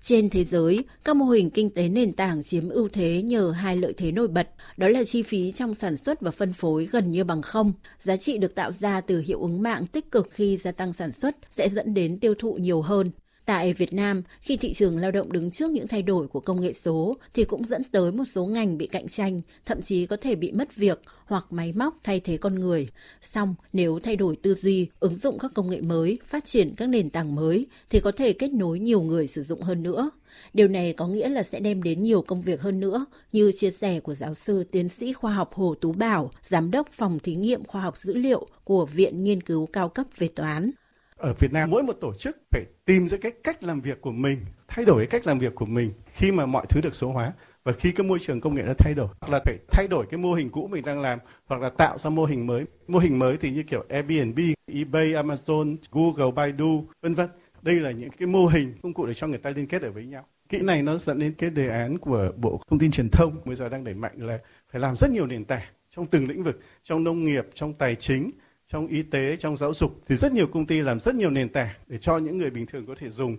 trên 0.00 0.30
thế 0.30 0.44
giới, 0.44 0.84
các 1.04 1.16
mô 1.16 1.24
hình 1.24 1.50
kinh 1.50 1.70
tế 1.70 1.88
nền 1.88 2.12
tảng 2.12 2.42
chiếm 2.42 2.68
ưu 2.68 2.88
thế 2.88 3.22
nhờ 3.22 3.50
hai 3.50 3.76
lợi 3.76 3.92
thế 3.96 4.12
nổi 4.12 4.28
bật, 4.28 4.48
đó 4.76 4.88
là 4.88 5.04
chi 5.04 5.22
phí 5.22 5.52
trong 5.52 5.74
sản 5.74 5.96
xuất 5.96 6.20
và 6.20 6.30
phân 6.30 6.52
phối 6.52 6.86
gần 6.86 7.10
như 7.10 7.24
bằng 7.24 7.42
không. 7.42 7.72
Giá 7.98 8.16
trị 8.16 8.38
được 8.38 8.54
tạo 8.54 8.72
ra 8.72 9.00
từ 9.00 9.20
hiệu 9.20 9.42
ứng 9.42 9.62
mạng 9.62 9.86
tích 9.86 10.10
cực 10.10 10.28
khi 10.30 10.56
gia 10.56 10.72
tăng 10.72 10.92
sản 10.92 11.12
xuất 11.12 11.36
sẽ 11.50 11.68
dẫn 11.68 11.94
đến 11.94 12.20
tiêu 12.20 12.34
thụ 12.38 12.54
nhiều 12.54 12.82
hơn. 12.82 13.10
Tại 13.46 13.72
Việt 13.72 13.92
Nam, 13.92 14.22
khi 14.40 14.56
thị 14.56 14.72
trường 14.72 14.98
lao 14.98 15.10
động 15.10 15.32
đứng 15.32 15.50
trước 15.50 15.70
những 15.70 15.88
thay 15.88 16.02
đổi 16.02 16.28
của 16.28 16.40
công 16.40 16.60
nghệ 16.60 16.72
số 16.72 17.16
thì 17.34 17.44
cũng 17.44 17.64
dẫn 17.64 17.82
tới 17.84 18.12
một 18.12 18.24
số 18.24 18.46
ngành 18.46 18.78
bị 18.78 18.86
cạnh 18.86 19.08
tranh, 19.08 19.40
thậm 19.66 19.82
chí 19.82 20.06
có 20.06 20.16
thể 20.16 20.34
bị 20.34 20.52
mất 20.52 20.76
việc 20.76 21.00
hoặc 21.24 21.46
máy 21.50 21.72
móc 21.72 21.96
thay 22.04 22.20
thế 22.20 22.36
con 22.36 22.54
người. 22.54 22.88
Song, 23.20 23.54
nếu 23.72 23.98
thay 24.02 24.16
đổi 24.16 24.36
tư 24.36 24.54
duy, 24.54 24.88
ứng 25.00 25.14
dụng 25.14 25.38
các 25.38 25.50
công 25.54 25.70
nghệ 25.70 25.80
mới, 25.80 26.18
phát 26.24 26.44
triển 26.46 26.74
các 26.76 26.86
nền 26.86 27.10
tảng 27.10 27.34
mới 27.34 27.66
thì 27.90 28.00
có 28.00 28.12
thể 28.12 28.32
kết 28.32 28.52
nối 28.52 28.78
nhiều 28.78 29.02
người 29.02 29.26
sử 29.26 29.42
dụng 29.42 29.62
hơn 29.62 29.82
nữa. 29.82 30.10
Điều 30.54 30.68
này 30.68 30.92
có 30.92 31.06
nghĩa 31.06 31.28
là 31.28 31.42
sẽ 31.42 31.60
đem 31.60 31.82
đến 31.82 32.02
nhiều 32.02 32.22
công 32.22 32.42
việc 32.42 32.60
hơn 32.60 32.80
nữa, 32.80 33.06
như 33.32 33.50
chia 33.52 33.70
sẻ 33.70 34.00
của 34.00 34.14
giáo 34.14 34.34
sư 34.34 34.64
tiến 34.64 34.88
sĩ 34.88 35.12
khoa 35.12 35.34
học 35.34 35.54
Hồ 35.54 35.74
Tú 35.80 35.92
Bảo, 35.92 36.30
giám 36.42 36.70
đốc 36.70 36.92
phòng 36.92 37.18
thí 37.18 37.34
nghiệm 37.34 37.64
khoa 37.64 37.80
học 37.82 37.96
dữ 37.96 38.14
liệu 38.14 38.46
của 38.64 38.86
Viện 38.86 39.24
Nghiên 39.24 39.40
cứu 39.40 39.66
cao 39.66 39.88
cấp 39.88 40.06
về 40.18 40.28
toán. 40.28 40.70
Ở 41.16 41.32
Việt 41.32 41.52
Nam 41.52 41.70
mỗi 41.70 41.82
một 41.82 41.92
tổ 41.92 42.14
chức 42.14 42.36
phải 42.50 42.64
tìm 42.84 43.08
ra 43.08 43.18
cái 43.20 43.32
cách 43.44 43.62
làm 43.62 43.80
việc 43.80 44.00
của 44.00 44.12
mình, 44.12 44.38
thay 44.68 44.84
đổi 44.84 44.96
cái 44.98 45.06
cách 45.06 45.26
làm 45.26 45.38
việc 45.38 45.54
của 45.54 45.66
mình 45.66 45.92
khi 46.14 46.32
mà 46.32 46.46
mọi 46.46 46.66
thứ 46.68 46.80
được 46.80 46.94
số 46.94 47.12
hóa. 47.12 47.32
Và 47.64 47.72
khi 47.72 47.92
cái 47.92 48.06
môi 48.06 48.18
trường 48.18 48.40
công 48.40 48.54
nghệ 48.54 48.62
nó 48.62 48.72
thay 48.78 48.94
đổi 48.94 49.08
hoặc 49.20 49.32
là 49.32 49.40
phải 49.44 49.58
thay 49.68 49.88
đổi 49.88 50.06
cái 50.10 50.18
mô 50.18 50.34
hình 50.34 50.50
cũ 50.50 50.68
mình 50.72 50.84
đang 50.84 51.00
làm 51.00 51.18
hoặc 51.46 51.60
là 51.60 51.70
tạo 51.70 51.98
ra 51.98 52.10
mô 52.10 52.24
hình 52.24 52.46
mới. 52.46 52.64
Mô 52.88 52.98
hình 52.98 53.18
mới 53.18 53.36
thì 53.36 53.50
như 53.50 53.62
kiểu 53.62 53.84
Airbnb, 53.88 54.38
eBay, 54.66 55.12
Amazon, 55.12 55.76
Google, 55.90 56.32
Baidu 56.34 56.84
vân 57.02 57.14
vân. 57.14 57.28
Đây 57.62 57.80
là 57.80 57.90
những 57.90 58.10
cái 58.10 58.26
mô 58.26 58.46
hình 58.46 58.74
công 58.82 58.94
cụ 58.94 59.06
để 59.06 59.14
cho 59.14 59.26
người 59.26 59.38
ta 59.38 59.50
liên 59.50 59.66
kết 59.66 59.82
ở 59.82 59.90
với 59.90 60.06
nhau. 60.06 60.26
Kỹ 60.48 60.58
này 60.62 60.82
nó 60.82 60.98
dẫn 60.98 61.18
đến 61.18 61.34
cái 61.38 61.50
đề 61.50 61.68
án 61.68 61.98
của 61.98 62.32
bộ 62.36 62.60
thông 62.70 62.78
tin 62.78 62.90
truyền 62.90 63.08
thông 63.08 63.40
bây 63.44 63.56
giờ 63.56 63.68
đang 63.68 63.84
đẩy 63.84 63.94
mạnh 63.94 64.12
là 64.16 64.38
phải 64.72 64.80
làm 64.80 64.96
rất 64.96 65.10
nhiều 65.10 65.26
nền 65.26 65.44
tảng 65.44 65.66
trong 65.90 66.06
từng 66.06 66.28
lĩnh 66.28 66.42
vực 66.42 66.60
trong 66.82 67.04
nông 67.04 67.24
nghiệp 67.24 67.46
trong 67.54 67.74
tài 67.74 67.94
chính 67.94 68.30
trong 68.66 68.86
y 68.86 69.02
tế, 69.02 69.36
trong 69.36 69.56
giáo 69.56 69.74
dục 69.74 70.00
thì 70.08 70.16
rất 70.16 70.32
nhiều 70.32 70.46
công 70.52 70.66
ty 70.66 70.80
làm 70.80 71.00
rất 71.00 71.14
nhiều 71.14 71.30
nền 71.30 71.48
tảng 71.48 71.74
để 71.86 71.98
cho 71.98 72.18
những 72.18 72.38
người 72.38 72.50
bình 72.50 72.66
thường 72.66 72.86
có 72.86 72.94
thể 72.98 73.10
dùng. 73.10 73.36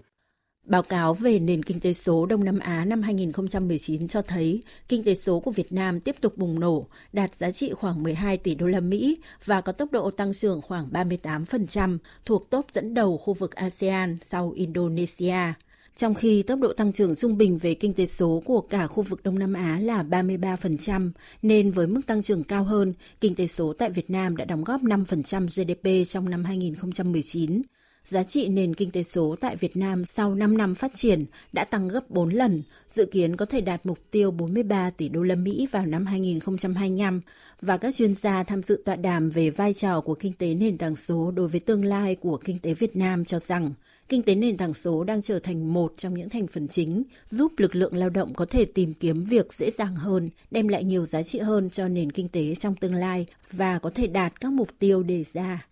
Báo 0.65 0.83
cáo 0.83 1.13
về 1.13 1.39
nền 1.39 1.63
kinh 1.63 1.79
tế 1.79 1.93
số 1.93 2.25
Đông 2.25 2.43
Nam 2.43 2.59
Á 2.59 2.85
năm 2.85 3.01
2019 3.01 4.07
cho 4.07 4.21
thấy 4.21 4.63
kinh 4.87 5.03
tế 5.03 5.13
số 5.13 5.39
của 5.39 5.51
Việt 5.51 5.71
Nam 5.71 5.99
tiếp 5.99 6.15
tục 6.21 6.37
bùng 6.37 6.59
nổ, 6.59 6.87
đạt 7.13 7.35
giá 7.35 7.51
trị 7.51 7.73
khoảng 7.73 8.03
12 8.03 8.37
tỷ 8.37 8.55
đô 8.55 8.67
la 8.67 8.79
Mỹ 8.79 9.17
và 9.45 9.61
có 9.61 9.71
tốc 9.71 9.91
độ 9.91 10.11
tăng 10.11 10.33
trưởng 10.33 10.61
khoảng 10.61 10.89
38%, 10.91 11.97
thuộc 12.25 12.49
top 12.49 12.65
dẫn 12.73 12.93
đầu 12.93 13.17
khu 13.17 13.33
vực 13.33 13.55
ASEAN 13.55 14.17
sau 14.21 14.51
Indonesia 14.51 15.53
trong 15.97 16.13
khi 16.13 16.43
tốc 16.43 16.59
độ 16.59 16.73
tăng 16.73 16.93
trưởng 16.93 17.15
trung 17.15 17.37
bình 17.37 17.57
về 17.57 17.73
kinh 17.73 17.93
tế 17.93 18.05
số 18.05 18.41
của 18.45 18.61
cả 18.61 18.87
khu 18.87 19.03
vực 19.03 19.23
Đông 19.23 19.39
Nam 19.39 19.53
Á 19.53 19.79
là 19.81 20.03
33%, 20.03 21.11
nên 21.41 21.71
với 21.71 21.87
mức 21.87 22.01
tăng 22.07 22.23
trưởng 22.23 22.43
cao 22.43 22.63
hơn, 22.63 22.93
kinh 23.21 23.35
tế 23.35 23.47
số 23.47 23.73
tại 23.73 23.89
Việt 23.89 24.09
Nam 24.09 24.37
đã 24.37 24.45
đóng 24.45 24.63
góp 24.63 24.81
5% 24.81 25.45
GDP 25.47 26.09
trong 26.09 26.29
năm 26.29 26.43
2019. 26.43 27.61
Giá 28.03 28.23
trị 28.23 28.47
nền 28.47 28.73
kinh 28.73 28.91
tế 28.91 29.03
số 29.03 29.35
tại 29.39 29.55
Việt 29.55 29.77
Nam 29.77 30.05
sau 30.05 30.35
5 30.35 30.57
năm 30.57 30.75
phát 30.75 30.91
triển 30.95 31.25
đã 31.53 31.65
tăng 31.65 31.87
gấp 31.87 32.09
4 32.09 32.29
lần, 32.29 32.63
dự 32.89 33.05
kiến 33.05 33.35
có 33.35 33.45
thể 33.45 33.61
đạt 33.61 33.85
mục 33.85 33.99
tiêu 34.11 34.31
43 34.31 34.89
tỷ 34.89 35.09
đô 35.09 35.23
la 35.23 35.35
Mỹ 35.35 35.67
vào 35.71 35.85
năm 35.85 36.05
2025 36.05 37.21
và 37.61 37.77
các 37.77 37.93
chuyên 37.95 38.15
gia 38.15 38.43
tham 38.43 38.63
dự 38.63 38.81
tọa 38.85 38.95
đàm 38.95 39.29
về 39.29 39.49
vai 39.49 39.73
trò 39.73 40.01
của 40.01 40.15
kinh 40.15 40.33
tế 40.33 40.53
nền 40.53 40.77
tảng 40.77 40.95
số 40.95 41.31
đối 41.31 41.47
với 41.47 41.59
tương 41.59 41.85
lai 41.85 42.15
của 42.15 42.37
kinh 42.37 42.59
tế 42.59 42.73
Việt 42.73 42.95
Nam 42.95 43.25
cho 43.25 43.39
rằng 43.39 43.73
kinh 44.09 44.23
tế 44.23 44.35
nền 44.35 44.57
tảng 44.57 44.73
số 44.73 45.03
đang 45.03 45.21
trở 45.21 45.39
thành 45.39 45.73
một 45.73 45.93
trong 45.97 46.13
những 46.13 46.29
thành 46.29 46.47
phần 46.47 46.67
chính 46.67 47.03
giúp 47.25 47.51
lực 47.57 47.75
lượng 47.75 47.95
lao 47.95 48.09
động 48.09 48.33
có 48.33 48.45
thể 48.45 48.65
tìm 48.65 48.93
kiếm 48.93 49.23
việc 49.23 49.53
dễ 49.53 49.71
dàng 49.71 49.95
hơn, 49.95 50.29
đem 50.51 50.67
lại 50.67 50.83
nhiều 50.83 51.05
giá 51.05 51.23
trị 51.23 51.39
hơn 51.39 51.69
cho 51.69 51.87
nền 51.87 52.11
kinh 52.11 52.29
tế 52.29 52.55
trong 52.55 52.75
tương 52.75 52.93
lai 52.93 53.25
và 53.51 53.79
có 53.79 53.89
thể 53.95 54.07
đạt 54.07 54.41
các 54.41 54.51
mục 54.51 54.69
tiêu 54.79 55.03
đề 55.03 55.23
ra. 55.33 55.67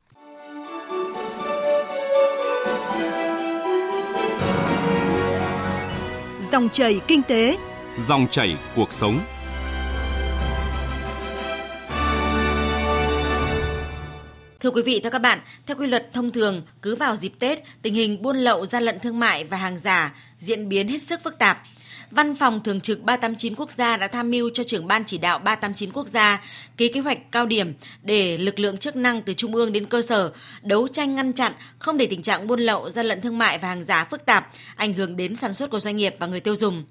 Dòng 6.52 6.70
chảy 6.70 7.02
kinh 7.08 7.22
tế, 7.28 7.58
dòng 8.00 8.28
chảy 8.32 8.58
cuộc 8.76 8.94
sống. 8.94 9.20
Thưa 14.66 14.72
quý 14.72 14.82
vị, 14.82 15.00
thưa 15.04 15.10
các 15.10 15.20
bạn, 15.20 15.40
theo 15.66 15.78
quy 15.78 15.88
luật 15.88 16.14
thông 16.14 16.32
thường, 16.32 16.62
cứ 16.82 16.96
vào 16.96 17.16
dịp 17.16 17.34
Tết, 17.40 17.64
tình 17.82 17.94
hình 17.94 18.22
buôn 18.22 18.38
lậu, 18.38 18.66
gian 18.66 18.84
lận 18.84 19.00
thương 19.00 19.20
mại 19.20 19.44
và 19.44 19.58
hàng 19.58 19.78
giả 19.78 20.16
diễn 20.40 20.70
biến 20.70 20.88
hết 20.88 21.02
sức 21.02 21.20
phức 21.24 21.38
tạp. 21.40 21.64
Văn 22.12 22.36
phòng 22.36 22.64
Thường 22.64 22.82
trực 22.82 23.02
389 23.02 23.56
Quốc 23.56 23.72
gia 23.78 23.98
đã 23.98 24.08
tham 24.08 24.32
mưu 24.32 24.50
cho 24.54 24.64
trưởng 24.64 24.88
ban 24.88 25.04
chỉ 25.06 25.18
đạo 25.18 25.40
389 25.40 25.92
Quốc 25.92 26.08
gia 26.08 26.44
ký 26.78 26.88
kế 26.88 27.00
hoạch 27.00 27.32
cao 27.32 27.46
điểm 27.46 27.74
để 28.04 28.38
lực 28.38 28.60
lượng 28.60 28.78
chức 28.78 28.96
năng 28.96 29.22
từ 29.22 29.34
trung 29.34 29.56
ương 29.56 29.72
đến 29.72 29.86
cơ 29.86 30.02
sở 30.02 30.32
đấu 30.62 30.88
tranh 30.88 31.16
ngăn 31.16 31.34
chặn, 31.34 31.54
không 31.80 31.98
để 31.98 32.06
tình 32.06 32.22
trạng 32.22 32.48
buôn 32.48 32.60
lậu, 32.60 32.90
gian 32.90 33.06
lận 33.06 33.22
thương 33.22 33.38
mại 33.38 33.58
và 33.58 33.68
hàng 33.68 33.84
giả 33.84 34.08
phức 34.12 34.26
tạp, 34.26 34.52
ảnh 34.76 34.94
hưởng 34.94 35.16
đến 35.16 35.36
sản 35.36 35.54
xuất 35.54 35.70
của 35.70 35.80
doanh 35.80 35.96
nghiệp 35.96 36.16
và 36.20 36.28
người 36.28 36.40
tiêu 36.40 36.56
dùng. 36.56 36.84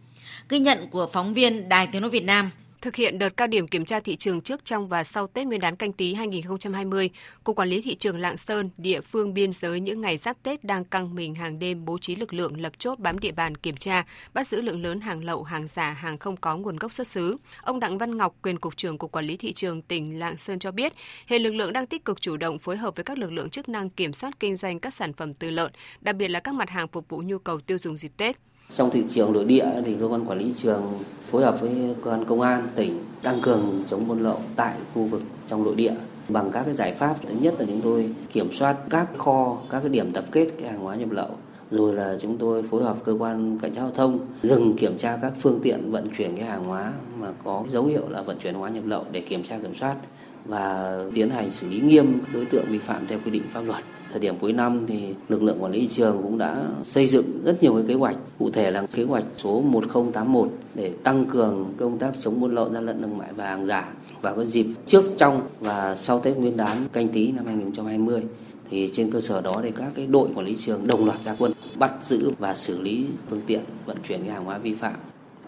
Ghi 0.48 0.58
nhận 0.58 0.88
của 0.90 1.10
phóng 1.12 1.34
viên 1.34 1.68
Đài 1.68 1.86
Tiếng 1.86 2.02
nói 2.02 2.10
Việt 2.10 2.24
Nam. 2.24 2.50
Thực 2.84 2.96
hiện 2.96 3.18
đợt 3.18 3.36
cao 3.36 3.46
điểm 3.46 3.68
kiểm 3.68 3.84
tra 3.84 4.00
thị 4.00 4.16
trường 4.16 4.40
trước, 4.40 4.64
trong 4.64 4.88
và 4.88 5.04
sau 5.04 5.26
Tết 5.26 5.46
Nguyên 5.46 5.60
đán 5.60 5.76
canh 5.76 5.92
tí 5.92 6.14
2020, 6.14 7.10
Cục 7.44 7.56
Quản 7.56 7.68
lý 7.68 7.80
Thị 7.80 7.94
trường 7.94 8.18
Lạng 8.18 8.36
Sơn, 8.36 8.70
địa 8.76 9.00
phương 9.00 9.34
biên 9.34 9.52
giới 9.52 9.80
những 9.80 10.00
ngày 10.00 10.16
giáp 10.16 10.42
Tết 10.42 10.64
đang 10.64 10.84
căng 10.84 11.14
mình 11.14 11.34
hàng 11.34 11.58
đêm 11.58 11.84
bố 11.84 11.98
trí 11.98 12.16
lực 12.16 12.34
lượng 12.34 12.60
lập 12.60 12.72
chốt 12.78 12.98
bám 12.98 13.18
địa 13.18 13.32
bàn 13.32 13.54
kiểm 13.54 13.76
tra, 13.76 14.04
bắt 14.34 14.46
giữ 14.46 14.60
lượng 14.60 14.82
lớn 14.82 15.00
hàng 15.00 15.24
lậu, 15.24 15.42
hàng 15.42 15.68
giả, 15.74 15.90
hàng 15.90 16.18
không 16.18 16.36
có 16.36 16.56
nguồn 16.56 16.76
gốc 16.76 16.92
xuất 16.92 17.06
xứ. 17.06 17.36
Ông 17.62 17.80
Đặng 17.80 17.98
Văn 17.98 18.16
Ngọc, 18.16 18.34
quyền 18.42 18.58
Cục 18.58 18.76
trưởng 18.76 18.98
Cục 18.98 19.12
Quản 19.12 19.24
lý 19.24 19.36
Thị 19.36 19.52
trường 19.52 19.82
tỉnh 19.82 20.18
Lạng 20.18 20.36
Sơn 20.36 20.58
cho 20.58 20.70
biết, 20.70 20.92
hiện 21.26 21.42
lực 21.42 21.54
lượng 21.54 21.72
đang 21.72 21.86
tích 21.86 22.04
cực 22.04 22.20
chủ 22.20 22.36
động 22.36 22.58
phối 22.58 22.76
hợp 22.76 22.96
với 22.96 23.04
các 23.04 23.18
lực 23.18 23.32
lượng 23.32 23.50
chức 23.50 23.68
năng 23.68 23.90
kiểm 23.90 24.12
soát 24.12 24.40
kinh 24.40 24.56
doanh 24.56 24.80
các 24.80 24.94
sản 24.94 25.12
phẩm 25.12 25.34
từ 25.34 25.50
lợn, 25.50 25.72
đặc 26.00 26.16
biệt 26.16 26.28
là 26.28 26.40
các 26.40 26.54
mặt 26.54 26.70
hàng 26.70 26.88
phục 26.88 27.08
vụ 27.08 27.22
nhu 27.22 27.38
cầu 27.38 27.60
tiêu 27.60 27.78
dùng 27.78 27.96
dịp 27.96 28.12
Tết. 28.16 28.36
Trong 28.72 28.90
thị 28.90 29.04
trường 29.10 29.32
nội 29.32 29.44
địa 29.44 29.66
thì 29.84 29.94
cơ 30.00 30.06
quan 30.06 30.24
quản 30.26 30.38
lý 30.38 30.52
trường 30.56 30.82
phối 31.30 31.44
hợp 31.44 31.60
với 31.60 31.94
cơ 32.04 32.10
quan 32.10 32.24
công 32.24 32.40
an 32.40 32.62
tỉnh 32.74 32.98
tăng 33.22 33.40
cường 33.40 33.82
chống 33.86 34.08
buôn 34.08 34.22
lậu 34.22 34.40
tại 34.56 34.74
khu 34.94 35.04
vực 35.04 35.22
trong 35.48 35.64
nội 35.64 35.74
địa. 35.74 35.94
Bằng 36.28 36.50
các 36.52 36.62
cái 36.64 36.74
giải 36.74 36.94
pháp, 36.94 37.16
thứ 37.26 37.34
nhất 37.40 37.54
là 37.58 37.66
chúng 37.66 37.80
tôi 37.80 38.10
kiểm 38.32 38.52
soát 38.52 38.76
các 38.90 39.08
kho, 39.18 39.58
các 39.70 39.80
cái 39.80 39.88
điểm 39.88 40.12
tập 40.12 40.24
kết 40.30 40.48
cái 40.60 40.70
hàng 40.70 40.80
hóa 40.80 40.94
nhập 40.94 41.10
lậu. 41.10 41.30
Rồi 41.70 41.94
là 41.94 42.16
chúng 42.20 42.38
tôi 42.38 42.62
phối 42.62 42.82
hợp 42.84 42.96
cơ 43.04 43.16
quan 43.18 43.58
cảnh 43.58 43.74
sát 43.74 43.80
giao 43.80 43.90
thông 43.90 44.18
dừng 44.42 44.76
kiểm 44.76 44.98
tra 44.98 45.18
các 45.22 45.32
phương 45.40 45.60
tiện 45.62 45.92
vận 45.92 46.06
chuyển 46.18 46.36
cái 46.36 46.44
hàng 46.44 46.64
hóa 46.64 46.92
mà 47.20 47.28
có 47.44 47.64
dấu 47.70 47.84
hiệu 47.84 48.08
là 48.08 48.22
vận 48.22 48.38
chuyển 48.38 48.54
hóa 48.54 48.68
nhập 48.68 48.84
lậu 48.86 49.04
để 49.10 49.20
kiểm 49.20 49.42
tra 49.42 49.58
kiểm 49.58 49.74
soát 49.74 49.94
và 50.44 50.98
tiến 51.14 51.30
hành 51.30 51.52
xử 51.52 51.68
lý 51.68 51.80
nghiêm 51.80 52.20
đối 52.32 52.44
tượng 52.44 52.64
vi 52.68 52.78
phạm 52.78 53.06
theo 53.06 53.18
quy 53.24 53.30
định 53.30 53.42
pháp 53.48 53.60
luật 53.60 53.84
thời 54.14 54.20
điểm 54.20 54.34
cuối 54.40 54.52
năm 54.52 54.84
thì 54.88 55.14
lực 55.28 55.42
lượng 55.42 55.62
quản 55.62 55.72
lý 55.72 55.88
trường 55.88 56.20
cũng 56.22 56.38
đã 56.38 56.66
xây 56.82 57.06
dựng 57.06 57.42
rất 57.44 57.62
nhiều 57.62 57.74
cái 57.74 57.84
kế 57.88 57.94
hoạch. 57.94 58.16
Cụ 58.38 58.50
thể 58.50 58.70
là 58.70 58.86
kế 58.94 59.04
hoạch 59.04 59.24
số 59.36 59.60
1081 59.60 60.50
để 60.74 60.92
tăng 61.02 61.26
cường 61.26 61.72
công 61.76 61.98
tác 61.98 62.14
chống 62.20 62.40
buôn 62.40 62.54
lậu 62.54 62.70
gian 62.70 62.86
lận 62.86 63.02
thương 63.02 63.18
mại 63.18 63.32
và 63.32 63.48
hàng 63.48 63.66
giả 63.66 63.92
và 64.22 64.34
cái 64.36 64.46
dịp 64.46 64.66
trước, 64.86 65.04
trong 65.18 65.42
và 65.60 65.94
sau 65.94 66.20
Tết 66.20 66.36
Nguyên 66.36 66.56
đán 66.56 66.76
canh 66.92 67.08
tí 67.08 67.32
năm 67.32 67.46
2020 67.46 68.22
thì 68.70 68.90
trên 68.92 69.10
cơ 69.10 69.20
sở 69.20 69.40
đó 69.40 69.60
thì 69.62 69.70
các 69.70 69.92
cái 69.94 70.06
đội 70.06 70.28
quản 70.34 70.46
lý 70.46 70.56
trường 70.56 70.86
đồng 70.86 71.06
loạt 71.06 71.22
ra 71.22 71.36
quân 71.38 71.52
bắt 71.76 71.92
giữ 72.02 72.30
và 72.38 72.54
xử 72.54 72.80
lý 72.80 73.06
phương 73.30 73.42
tiện 73.46 73.60
vận 73.86 73.96
chuyển 74.08 74.20
cái 74.20 74.30
hàng 74.30 74.44
hóa 74.44 74.58
vi 74.58 74.74
phạm 74.74 74.94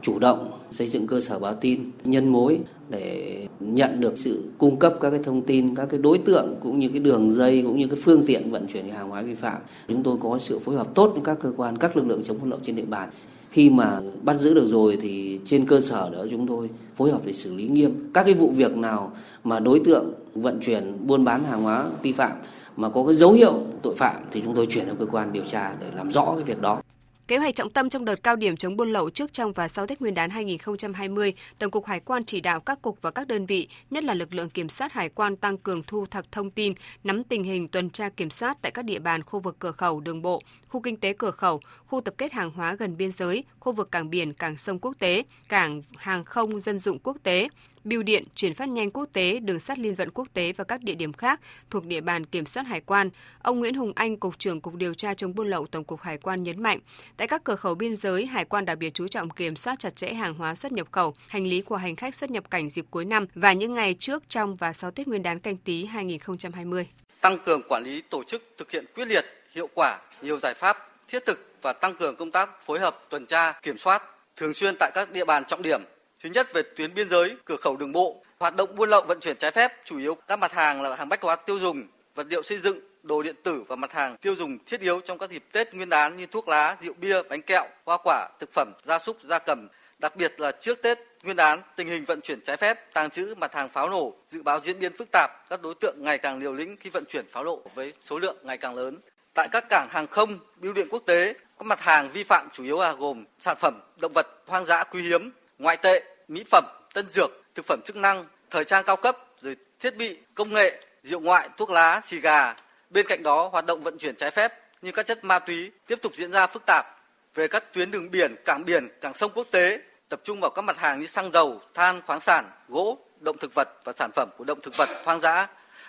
chủ 0.06 0.18
động 0.18 0.50
xây 0.70 0.86
dựng 0.86 1.06
cơ 1.06 1.20
sở 1.20 1.38
báo 1.38 1.54
tin, 1.54 1.90
nhân 2.04 2.28
mối 2.28 2.58
để 2.88 3.46
nhận 3.60 4.00
được 4.00 4.18
sự 4.18 4.44
cung 4.58 4.76
cấp 4.76 4.94
các 5.00 5.10
cái 5.10 5.20
thông 5.22 5.42
tin, 5.42 5.76
các 5.76 5.88
cái 5.90 6.00
đối 6.00 6.18
tượng 6.18 6.54
cũng 6.62 6.78
như 6.78 6.88
cái 6.88 6.98
đường 6.98 7.32
dây 7.32 7.62
cũng 7.62 7.78
như 7.78 7.86
cái 7.86 7.98
phương 8.02 8.22
tiện 8.26 8.50
vận 8.50 8.66
chuyển 8.66 8.88
hàng 8.88 9.08
hóa 9.08 9.22
vi 9.22 9.34
phạm 9.34 9.56
chúng 9.88 10.02
tôi 10.02 10.16
có 10.20 10.38
sự 10.38 10.58
phối 10.58 10.76
hợp 10.76 10.94
tốt 10.94 11.10
với 11.14 11.22
các 11.24 11.38
cơ 11.40 11.52
quan, 11.56 11.78
các 11.78 11.96
lực 11.96 12.06
lượng 12.06 12.22
chống 12.24 12.38
buôn 12.40 12.50
lậu 12.50 12.58
trên 12.62 12.76
địa 12.76 12.84
bàn 12.84 13.08
khi 13.50 13.70
mà 13.70 14.00
bắt 14.22 14.40
giữ 14.40 14.54
được 14.54 14.66
rồi 14.68 14.98
thì 15.00 15.40
trên 15.44 15.66
cơ 15.66 15.80
sở 15.80 16.10
đó 16.10 16.24
chúng 16.30 16.46
tôi 16.46 16.70
phối 16.96 17.10
hợp 17.10 17.20
để 17.24 17.32
xử 17.32 17.54
lý 17.54 17.68
nghiêm 17.68 18.10
các 18.14 18.24
cái 18.24 18.34
vụ 18.34 18.50
việc 18.50 18.76
nào 18.76 19.12
mà 19.44 19.60
đối 19.60 19.80
tượng 19.84 20.12
vận 20.34 20.60
chuyển, 20.60 21.06
buôn 21.06 21.24
bán 21.24 21.44
hàng 21.44 21.62
hóa 21.62 21.90
vi 22.02 22.12
phạm 22.12 22.32
mà 22.76 22.88
có 22.88 23.04
cái 23.06 23.14
dấu 23.14 23.32
hiệu 23.32 23.54
tội 23.82 23.94
phạm 23.96 24.16
thì 24.32 24.42
chúng 24.44 24.54
tôi 24.54 24.66
chuyển 24.66 24.86
đến 24.86 24.96
cơ 24.98 25.06
quan 25.06 25.32
điều 25.32 25.44
tra 25.44 25.74
để 25.80 25.86
làm 25.96 26.10
rõ 26.10 26.32
cái 26.34 26.44
việc 26.44 26.60
đó. 26.60 26.80
Kế 27.28 27.38
hoạch 27.38 27.56
trọng 27.56 27.70
tâm 27.70 27.90
trong 27.90 28.04
đợt 28.04 28.22
cao 28.22 28.36
điểm 28.36 28.56
chống 28.56 28.76
buôn 28.76 28.92
lậu 28.92 29.10
trước 29.10 29.32
trong 29.32 29.52
và 29.52 29.68
sau 29.68 29.86
Tết 29.86 30.00
Nguyên 30.00 30.14
đán 30.14 30.30
2020, 30.30 31.34
Tổng 31.58 31.70
cục 31.70 31.86
Hải 31.86 32.00
quan 32.00 32.24
chỉ 32.24 32.40
đạo 32.40 32.60
các 32.60 32.82
cục 32.82 33.02
và 33.02 33.10
các 33.10 33.28
đơn 33.28 33.46
vị, 33.46 33.68
nhất 33.90 34.04
là 34.04 34.14
lực 34.14 34.34
lượng 34.34 34.50
kiểm 34.50 34.68
soát 34.68 34.92
hải 34.92 35.08
quan 35.08 35.36
tăng 35.36 35.58
cường 35.58 35.82
thu 35.86 36.06
thập 36.06 36.32
thông 36.32 36.50
tin, 36.50 36.74
nắm 37.04 37.24
tình 37.24 37.44
hình 37.44 37.68
tuần 37.68 37.90
tra 37.90 38.08
kiểm 38.08 38.30
soát 38.30 38.58
tại 38.62 38.72
các 38.72 38.84
địa 38.84 38.98
bàn 38.98 39.22
khu 39.22 39.40
vực 39.40 39.56
cửa 39.58 39.72
khẩu 39.72 40.00
đường 40.00 40.22
bộ, 40.22 40.42
khu 40.76 40.80
kinh 40.80 40.96
tế 40.96 41.12
cửa 41.12 41.30
khẩu, 41.30 41.60
khu 41.86 42.00
tập 42.00 42.14
kết 42.18 42.32
hàng 42.32 42.50
hóa 42.50 42.74
gần 42.74 42.96
biên 42.96 43.10
giới, 43.10 43.44
khu 43.60 43.72
vực 43.72 43.90
cảng 43.90 44.10
biển, 44.10 44.32
cảng 44.32 44.56
sông 44.56 44.78
quốc 44.78 44.96
tế, 44.98 45.22
cảng 45.48 45.82
hàng 45.96 46.24
không 46.24 46.60
dân 46.60 46.78
dụng 46.78 46.98
quốc 46.98 47.16
tế, 47.22 47.48
bưu 47.84 48.02
điện, 48.02 48.24
chuyển 48.34 48.54
phát 48.54 48.68
nhanh 48.68 48.90
quốc 48.90 49.08
tế, 49.12 49.38
đường 49.38 49.60
sắt 49.60 49.78
liên 49.78 49.94
vận 49.94 50.10
quốc 50.10 50.28
tế 50.32 50.52
và 50.52 50.64
các 50.64 50.82
địa 50.82 50.94
điểm 50.94 51.12
khác 51.12 51.40
thuộc 51.70 51.84
địa 51.84 52.00
bàn 52.00 52.26
kiểm 52.26 52.46
soát 52.46 52.62
hải 52.62 52.80
quan. 52.80 53.10
Ông 53.42 53.58
Nguyễn 53.58 53.74
Hùng 53.74 53.92
Anh, 53.96 54.16
Cục 54.16 54.38
trưởng 54.38 54.60
Cục 54.60 54.74
Điều 54.74 54.94
tra 54.94 55.14
chống 55.14 55.34
buôn 55.34 55.50
lậu 55.50 55.66
Tổng 55.66 55.84
cục 55.84 56.00
Hải 56.00 56.18
quan 56.18 56.42
nhấn 56.42 56.62
mạnh, 56.62 56.78
tại 57.16 57.28
các 57.28 57.44
cửa 57.44 57.56
khẩu 57.56 57.74
biên 57.74 57.96
giới, 57.96 58.26
hải 58.26 58.44
quan 58.44 58.64
đặc 58.64 58.78
biệt 58.78 58.94
chú 58.94 59.08
trọng 59.08 59.30
kiểm 59.30 59.56
soát 59.56 59.78
chặt 59.78 59.96
chẽ 59.96 60.12
hàng 60.12 60.34
hóa 60.34 60.54
xuất 60.54 60.72
nhập 60.72 60.86
khẩu, 60.92 61.14
hành 61.28 61.46
lý 61.46 61.62
của 61.62 61.76
hành 61.76 61.96
khách 61.96 62.14
xuất 62.14 62.30
nhập 62.30 62.50
cảnh 62.50 62.68
dịp 62.68 62.84
cuối 62.90 63.04
năm 63.04 63.26
và 63.34 63.52
những 63.52 63.74
ngày 63.74 63.94
trước, 63.94 64.22
trong 64.28 64.54
và 64.54 64.72
sau 64.72 64.90
Tết 64.90 65.08
Nguyên 65.08 65.22
đán 65.22 65.40
canh 65.40 65.56
tí 65.56 65.84
2020. 65.84 66.86
Tăng 67.20 67.38
cường 67.38 67.62
quản 67.68 67.82
lý 67.84 68.02
tổ 68.10 68.22
chức 68.22 68.42
thực 68.58 68.70
hiện 68.70 68.84
quyết 68.94 69.08
liệt, 69.08 69.24
hiệu 69.56 69.68
quả 69.74 69.98
nhiều 70.22 70.38
giải 70.38 70.54
pháp 70.54 70.88
thiết 71.08 71.26
thực 71.26 71.38
và 71.62 71.72
tăng 71.72 71.94
cường 71.94 72.16
công 72.16 72.30
tác 72.30 72.60
phối 72.60 72.80
hợp 72.80 73.02
tuần 73.08 73.26
tra, 73.26 73.52
kiểm 73.52 73.78
soát 73.78 74.02
thường 74.36 74.54
xuyên 74.54 74.76
tại 74.78 74.90
các 74.94 75.12
địa 75.12 75.24
bàn 75.24 75.44
trọng 75.44 75.62
điểm 75.62 75.82
Thứ 76.22 76.28
nhất 76.30 76.52
về 76.52 76.62
tuyến 76.76 76.94
biên 76.94 77.08
giới, 77.08 77.36
cửa 77.44 77.56
khẩu 77.56 77.76
đường 77.76 77.92
bộ, 77.92 78.22
hoạt 78.38 78.56
động 78.56 78.74
buôn 78.76 78.88
lậu 78.88 79.02
vận 79.02 79.20
chuyển 79.20 79.36
trái 79.36 79.50
phép 79.50 79.72
chủ 79.84 79.98
yếu 79.98 80.14
các 80.14 80.38
mặt 80.38 80.52
hàng 80.52 80.82
là 80.82 80.96
hàng 80.96 81.08
bách 81.08 81.22
hóa 81.22 81.36
tiêu 81.36 81.58
dùng, 81.58 81.86
vật 82.14 82.26
liệu 82.30 82.42
xây 82.42 82.58
dựng, 82.58 82.80
đồ 83.02 83.22
điện 83.22 83.36
tử 83.42 83.64
và 83.68 83.76
mặt 83.76 83.92
hàng 83.92 84.16
tiêu 84.16 84.34
dùng 84.34 84.58
thiết 84.66 84.80
yếu 84.80 85.00
trong 85.00 85.18
các 85.18 85.30
dịp 85.30 85.44
Tết 85.52 85.74
Nguyên 85.74 85.88
đán 85.88 86.16
như 86.16 86.26
thuốc 86.26 86.48
lá, 86.48 86.76
rượu 86.80 86.94
bia, 87.00 87.22
bánh 87.22 87.42
kẹo, 87.42 87.66
hoa 87.84 87.98
quả, 88.04 88.28
thực 88.40 88.52
phẩm, 88.52 88.72
gia 88.82 88.98
súc, 88.98 89.16
gia 89.22 89.38
cầm. 89.38 89.68
Đặc 89.98 90.16
biệt 90.16 90.40
là 90.40 90.52
trước 90.52 90.82
Tết 90.82 90.98
Nguyên 91.22 91.36
đán, 91.36 91.62
tình 91.76 91.88
hình 91.88 92.04
vận 92.04 92.20
chuyển 92.20 92.40
trái 92.40 92.56
phép, 92.56 92.94
tàng 92.94 93.10
trữ 93.10 93.34
mặt 93.36 93.54
hàng 93.54 93.68
pháo 93.68 93.90
nổ 93.90 94.14
dự 94.28 94.42
báo 94.42 94.60
diễn 94.60 94.78
biến 94.78 94.92
phức 94.96 95.08
tạp, 95.12 95.30
các 95.50 95.62
đối 95.62 95.74
tượng 95.74 96.04
ngày 96.04 96.18
càng 96.18 96.38
liều 96.38 96.52
lĩnh 96.52 96.76
khi 96.76 96.90
vận 96.90 97.04
chuyển 97.08 97.26
pháo 97.30 97.44
nổ 97.44 97.62
với 97.74 97.92
số 98.00 98.18
lượng 98.18 98.36
ngày 98.42 98.58
càng 98.58 98.74
lớn. 98.74 98.98
Tại 99.36 99.48
các 99.52 99.68
cảng 99.68 99.88
hàng 99.90 100.06
không, 100.06 100.38
bưu 100.56 100.72
điện 100.72 100.88
quốc 100.90 101.02
tế, 101.06 101.34
các 101.58 101.66
mặt 101.66 101.80
hàng 101.80 102.10
vi 102.10 102.22
phạm 102.22 102.48
chủ 102.52 102.64
yếu 102.64 102.80
là 102.80 102.92
gồm 102.92 103.24
sản 103.38 103.56
phẩm 103.60 103.80
động 103.96 104.12
vật 104.14 104.26
hoang 104.46 104.64
dã 104.64 104.84
quý 104.84 105.02
hiếm, 105.02 105.32
ngoại 105.58 105.76
tệ, 105.76 106.02
mỹ 106.28 106.44
phẩm, 106.50 106.64
tân 106.94 107.08
dược, 107.08 107.30
thực 107.54 107.66
phẩm 107.66 107.80
chức 107.84 107.96
năng, 107.96 108.24
thời 108.50 108.64
trang 108.64 108.84
cao 108.84 108.96
cấp, 108.96 109.16
rồi 109.38 109.56
thiết 109.80 109.96
bị, 109.96 110.18
công 110.34 110.54
nghệ, 110.54 110.82
rượu 111.02 111.20
ngoại, 111.20 111.48
thuốc 111.56 111.70
lá, 111.70 112.00
xì 112.04 112.20
gà. 112.20 112.54
Bên 112.90 113.06
cạnh 113.06 113.22
đó, 113.22 113.48
hoạt 113.52 113.66
động 113.66 113.82
vận 113.82 113.98
chuyển 113.98 114.16
trái 114.16 114.30
phép 114.30 114.52
như 114.82 114.92
các 114.92 115.06
chất 115.06 115.24
ma 115.24 115.38
túy 115.38 115.70
tiếp 115.86 115.98
tục 116.02 116.12
diễn 116.14 116.32
ra 116.32 116.46
phức 116.46 116.66
tạp. 116.66 116.86
Về 117.34 117.48
các 117.48 117.72
tuyến 117.72 117.90
đường 117.90 118.10
biển, 118.10 118.34
cảng 118.44 118.64
biển, 118.64 118.88
cảng 119.00 119.14
sông 119.14 119.32
quốc 119.34 119.46
tế, 119.50 119.80
tập 120.08 120.20
trung 120.24 120.40
vào 120.40 120.50
các 120.50 120.62
mặt 120.62 120.78
hàng 120.78 121.00
như 121.00 121.06
xăng 121.06 121.32
dầu, 121.32 121.60
than, 121.74 122.02
khoáng 122.06 122.20
sản, 122.20 122.50
gỗ, 122.68 122.98
động 123.20 123.38
thực 123.38 123.54
vật 123.54 123.68
và 123.84 123.92
sản 123.92 124.10
phẩm 124.14 124.28
của 124.38 124.44
động 124.44 124.60
thực 124.62 124.76
vật 124.76 124.88
hoang 125.04 125.20
dã 125.20 125.46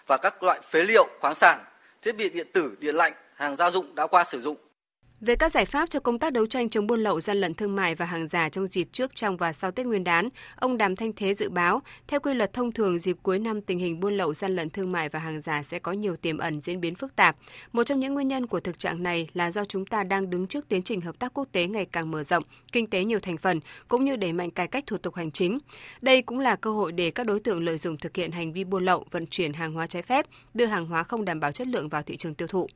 và 0.07 0.17
các 0.17 0.43
loại 0.43 0.59
phế 0.69 0.83
liệu, 0.83 1.07
khoáng 1.19 1.35
sản, 1.35 1.59
thiết 2.01 2.15
bị 2.15 2.29
điện 2.29 2.47
tử, 2.53 2.75
điện 2.79 2.95
lạnh, 2.95 3.13
hàng 3.37 3.55
gia 3.55 3.71
dụng 3.71 3.95
đã 3.95 4.07
qua 4.07 4.23
sử 4.23 4.41
dụng 4.41 4.57
về 5.21 5.35
các 5.35 5.51
giải 5.51 5.65
pháp 5.65 5.89
cho 5.89 5.99
công 5.99 6.19
tác 6.19 6.33
đấu 6.33 6.45
tranh 6.45 6.69
chống 6.69 6.87
buôn 6.87 7.03
lậu, 7.03 7.19
gian 7.19 7.37
lận 7.37 7.53
thương 7.53 7.75
mại 7.75 7.95
và 7.95 8.05
hàng 8.05 8.27
giả 8.27 8.49
trong 8.49 8.67
dịp 8.67 8.87
trước, 8.91 9.15
trong 9.15 9.37
và 9.37 9.53
sau 9.53 9.71
Tết 9.71 9.85
Nguyên 9.85 10.03
đán, 10.03 10.29
ông 10.55 10.77
Đàm 10.77 10.95
Thanh 10.95 11.13
Thế 11.13 11.33
dự 11.33 11.49
báo, 11.49 11.81
theo 12.07 12.19
quy 12.19 12.33
luật 12.33 12.53
thông 12.53 12.71
thường 12.71 12.99
dịp 12.99 13.17
cuối 13.23 13.39
năm 13.39 13.61
tình 13.61 13.79
hình 13.79 13.99
buôn 13.99 14.17
lậu, 14.17 14.33
gian 14.33 14.55
lận 14.55 14.69
thương 14.69 14.91
mại 14.91 15.09
và 15.09 15.19
hàng 15.19 15.41
giả 15.41 15.63
sẽ 15.63 15.79
có 15.79 15.91
nhiều 15.91 16.15
tiềm 16.15 16.37
ẩn 16.37 16.61
diễn 16.61 16.81
biến 16.81 16.95
phức 16.95 17.15
tạp. 17.15 17.35
Một 17.71 17.83
trong 17.83 17.99
những 17.99 18.13
nguyên 18.13 18.27
nhân 18.27 18.47
của 18.47 18.59
thực 18.59 18.79
trạng 18.79 19.03
này 19.03 19.29
là 19.33 19.51
do 19.51 19.65
chúng 19.65 19.85
ta 19.85 20.03
đang 20.03 20.29
đứng 20.29 20.47
trước 20.47 20.69
tiến 20.69 20.83
trình 20.83 21.01
hợp 21.01 21.19
tác 21.19 21.33
quốc 21.33 21.47
tế 21.51 21.67
ngày 21.67 21.85
càng 21.85 22.11
mở 22.11 22.23
rộng, 22.23 22.43
kinh 22.71 22.87
tế 22.87 23.03
nhiều 23.03 23.19
thành 23.19 23.37
phần 23.37 23.59
cũng 23.87 24.05
như 24.05 24.15
đẩy 24.15 24.33
mạnh 24.33 24.51
cải 24.51 24.67
cách 24.67 24.83
thủ 24.87 24.97
tục 24.97 25.15
hành 25.15 25.31
chính. 25.31 25.59
Đây 26.01 26.21
cũng 26.21 26.39
là 26.39 26.55
cơ 26.55 26.71
hội 26.71 26.91
để 26.91 27.11
các 27.11 27.25
đối 27.25 27.39
tượng 27.39 27.63
lợi 27.63 27.77
dụng 27.77 27.97
thực 27.97 28.15
hiện 28.15 28.31
hành 28.31 28.53
vi 28.53 28.63
buôn 28.63 28.85
lậu, 28.85 29.05
vận 29.11 29.27
chuyển 29.27 29.53
hàng 29.53 29.73
hóa 29.73 29.87
trái 29.87 30.01
phép, 30.01 30.25
đưa 30.53 30.65
hàng 30.65 30.85
hóa 30.85 31.03
không 31.03 31.25
đảm 31.25 31.39
bảo 31.39 31.51
chất 31.51 31.67
lượng 31.67 31.89
vào 31.89 32.01
thị 32.01 32.17
trường 32.17 32.35
tiêu 32.35 32.47
thụ. 32.47 32.67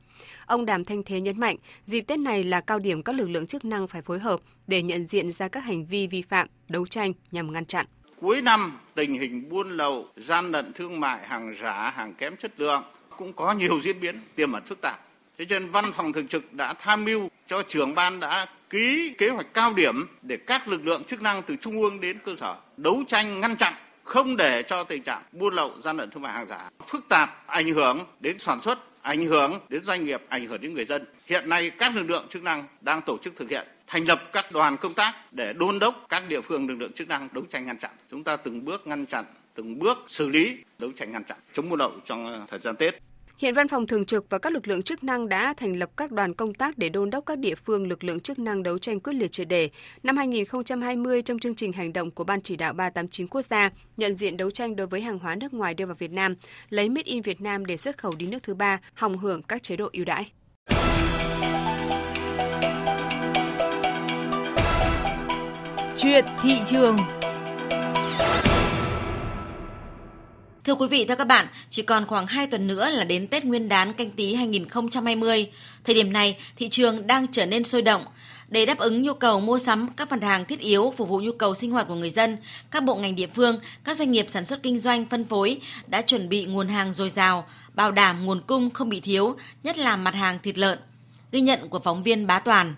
Ông 0.46 0.66
Đàm 0.66 0.84
Thanh 0.84 1.02
Thế 1.02 1.20
nhấn 1.20 1.40
mạnh, 1.40 1.56
dịp 1.86 2.00
Tết 2.00 2.18
này 2.18 2.31
là 2.38 2.60
cao 2.60 2.78
điểm 2.78 3.02
các 3.02 3.16
lực 3.16 3.28
lượng 3.28 3.46
chức 3.46 3.64
năng 3.64 3.88
phải 3.88 4.02
phối 4.02 4.18
hợp 4.18 4.40
để 4.66 4.82
nhận 4.82 5.06
diện 5.06 5.30
ra 5.30 5.48
các 5.48 5.64
hành 5.64 5.86
vi 5.86 6.06
vi 6.06 6.22
phạm, 6.22 6.48
đấu 6.68 6.86
tranh 6.86 7.12
nhằm 7.30 7.52
ngăn 7.52 7.66
chặn. 7.66 7.86
Cuối 8.20 8.42
năm, 8.42 8.78
tình 8.94 9.14
hình 9.14 9.48
buôn 9.48 9.70
lậu, 9.70 10.06
gian 10.16 10.50
lận 10.50 10.72
thương 10.72 11.00
mại, 11.00 11.26
hàng 11.26 11.54
giả, 11.62 11.90
hàng 11.90 12.14
kém 12.14 12.36
chất 12.36 12.60
lượng 12.60 12.82
cũng 13.16 13.32
có 13.32 13.52
nhiều 13.52 13.80
diễn 13.80 14.00
biến 14.00 14.20
tiềm 14.34 14.52
ẩn 14.52 14.64
phức 14.64 14.80
tạp. 14.80 15.00
Thế 15.38 15.44
cho 15.44 15.58
nên 15.58 15.68
văn 15.68 15.92
phòng 15.92 16.12
thường 16.12 16.28
trực 16.28 16.52
đã 16.52 16.74
tham 16.80 17.04
mưu 17.04 17.28
cho 17.46 17.62
trưởng 17.62 17.94
ban 17.94 18.20
đã 18.20 18.46
ký 18.70 19.14
kế 19.18 19.28
hoạch 19.28 19.54
cao 19.54 19.72
điểm 19.74 20.06
để 20.22 20.36
các 20.36 20.68
lực 20.68 20.86
lượng 20.86 21.04
chức 21.04 21.22
năng 21.22 21.42
từ 21.42 21.56
trung 21.56 21.80
ương 21.82 22.00
đến 22.00 22.18
cơ 22.24 22.34
sở 22.36 22.56
đấu 22.76 23.04
tranh 23.08 23.40
ngăn 23.40 23.56
chặn 23.56 23.74
không 24.04 24.36
để 24.36 24.62
cho 24.62 24.84
tình 24.84 25.02
trạng 25.02 25.22
buôn 25.32 25.54
lậu 25.54 25.70
gian 25.78 25.96
lận 25.96 26.10
thương 26.10 26.22
mại 26.22 26.32
hàng 26.32 26.46
giả 26.46 26.70
phức 26.86 27.08
tạp 27.08 27.46
ảnh 27.46 27.72
hưởng 27.72 28.06
đến 28.20 28.38
sản 28.38 28.60
xuất 28.60 28.78
ảnh 29.02 29.26
hưởng 29.26 29.60
đến 29.68 29.84
doanh 29.84 30.04
nghiệp, 30.04 30.22
ảnh 30.28 30.46
hưởng 30.46 30.60
đến 30.60 30.74
người 30.74 30.84
dân. 30.84 31.04
Hiện 31.26 31.48
nay 31.48 31.70
các 31.70 31.96
lực 31.96 32.10
lượng 32.10 32.26
chức 32.28 32.42
năng 32.42 32.68
đang 32.80 33.02
tổ 33.06 33.18
chức 33.22 33.36
thực 33.36 33.50
hiện 33.50 33.66
thành 33.86 34.04
lập 34.08 34.22
các 34.32 34.52
đoàn 34.52 34.76
công 34.76 34.94
tác 34.94 35.14
để 35.32 35.52
đôn 35.52 35.78
đốc 35.78 36.06
các 36.08 36.22
địa 36.28 36.40
phương 36.40 36.68
lực 36.68 36.76
lượng 36.78 36.92
chức 36.92 37.08
năng 37.08 37.28
đấu 37.32 37.44
tranh 37.50 37.66
ngăn 37.66 37.78
chặn. 37.78 37.90
Chúng 38.10 38.24
ta 38.24 38.36
từng 38.36 38.64
bước 38.64 38.86
ngăn 38.86 39.06
chặn, 39.06 39.24
từng 39.54 39.78
bước 39.78 39.98
xử 40.08 40.28
lý, 40.28 40.56
đấu 40.78 40.90
tranh 40.96 41.12
ngăn 41.12 41.24
chặn 41.24 41.38
chống 41.52 41.68
buôn 41.68 41.78
lậu 41.78 41.92
trong 42.04 42.46
thời 42.50 42.60
gian 42.60 42.76
Tết. 42.76 42.94
Hiện 43.42 43.54
Văn 43.54 43.68
phòng 43.68 43.86
Thường 43.86 44.04
trực 44.04 44.30
và 44.30 44.38
các 44.38 44.52
lực 44.52 44.68
lượng 44.68 44.82
chức 44.82 45.04
năng 45.04 45.28
đã 45.28 45.54
thành 45.56 45.76
lập 45.76 45.90
các 45.96 46.12
đoàn 46.12 46.34
công 46.34 46.54
tác 46.54 46.78
để 46.78 46.88
đôn 46.88 47.10
đốc 47.10 47.26
các 47.26 47.38
địa 47.38 47.54
phương 47.54 47.86
lực 47.86 48.04
lượng 48.04 48.20
chức 48.20 48.38
năng 48.38 48.62
đấu 48.62 48.78
tranh 48.78 49.00
quyết 49.00 49.12
liệt 49.12 49.32
triệt 49.32 49.48
đề. 49.48 49.70
Năm 50.02 50.16
2020 50.16 51.22
trong 51.22 51.38
chương 51.38 51.54
trình 51.54 51.72
hành 51.72 51.92
động 51.92 52.10
của 52.10 52.24
Ban 52.24 52.40
chỉ 52.40 52.56
đạo 52.56 52.72
389 52.72 53.26
quốc 53.26 53.42
gia 53.42 53.70
nhận 53.96 54.14
diện 54.14 54.36
đấu 54.36 54.50
tranh 54.50 54.76
đối 54.76 54.86
với 54.86 55.00
hàng 55.00 55.18
hóa 55.18 55.34
nước 55.34 55.54
ngoài 55.54 55.74
đưa 55.74 55.86
vào 55.86 55.96
Việt 55.98 56.12
Nam, 56.12 56.34
lấy 56.68 56.88
Made 56.88 57.02
in 57.04 57.22
Việt 57.22 57.40
Nam 57.40 57.66
để 57.66 57.76
xuất 57.76 57.98
khẩu 57.98 58.14
đi 58.14 58.26
nước 58.26 58.42
thứ 58.42 58.54
ba, 58.54 58.80
hòng 58.94 59.18
hưởng 59.18 59.42
các 59.42 59.62
chế 59.62 59.76
độ 59.76 59.88
ưu 59.92 60.04
đãi. 60.04 60.32
Chuyện 65.96 66.24
thị 66.42 66.58
trường 66.66 66.96
Thưa 70.64 70.74
quý 70.74 70.86
vị, 70.88 71.04
thưa 71.08 71.14
các 71.14 71.24
bạn, 71.24 71.46
chỉ 71.70 71.82
còn 71.82 72.06
khoảng 72.06 72.26
2 72.26 72.46
tuần 72.46 72.66
nữa 72.66 72.90
là 72.90 73.04
đến 73.04 73.26
Tết 73.26 73.44
Nguyên 73.44 73.68
đán 73.68 73.92
canh 73.92 74.10
tí 74.10 74.34
2020. 74.34 75.50
Thời 75.84 75.94
điểm 75.94 76.12
này, 76.12 76.36
thị 76.56 76.68
trường 76.68 77.06
đang 77.06 77.26
trở 77.32 77.46
nên 77.46 77.64
sôi 77.64 77.82
động. 77.82 78.04
Để 78.48 78.66
đáp 78.66 78.78
ứng 78.78 79.02
nhu 79.02 79.14
cầu 79.14 79.40
mua 79.40 79.58
sắm 79.58 79.88
các 79.96 80.10
mặt 80.10 80.22
hàng 80.22 80.44
thiết 80.44 80.60
yếu 80.60 80.94
phục 80.96 81.08
vụ 81.08 81.20
nhu 81.20 81.32
cầu 81.32 81.54
sinh 81.54 81.70
hoạt 81.70 81.88
của 81.88 81.94
người 81.94 82.10
dân, 82.10 82.36
các 82.70 82.84
bộ 82.84 82.94
ngành 82.94 83.16
địa 83.16 83.26
phương, 83.34 83.60
các 83.84 83.96
doanh 83.96 84.10
nghiệp 84.10 84.26
sản 84.30 84.44
xuất 84.44 84.62
kinh 84.62 84.78
doanh 84.78 85.06
phân 85.10 85.24
phối 85.24 85.60
đã 85.86 86.02
chuẩn 86.02 86.28
bị 86.28 86.44
nguồn 86.44 86.68
hàng 86.68 86.92
dồi 86.92 87.10
dào, 87.10 87.46
bảo 87.74 87.92
đảm 87.92 88.26
nguồn 88.26 88.40
cung 88.46 88.70
không 88.70 88.88
bị 88.88 89.00
thiếu, 89.00 89.36
nhất 89.62 89.78
là 89.78 89.96
mặt 89.96 90.14
hàng 90.14 90.38
thịt 90.42 90.58
lợn. 90.58 90.78
Ghi 91.32 91.40
nhận 91.40 91.68
của 91.68 91.80
phóng 91.84 92.02
viên 92.02 92.26
Bá 92.26 92.38
Toàn. 92.38 92.74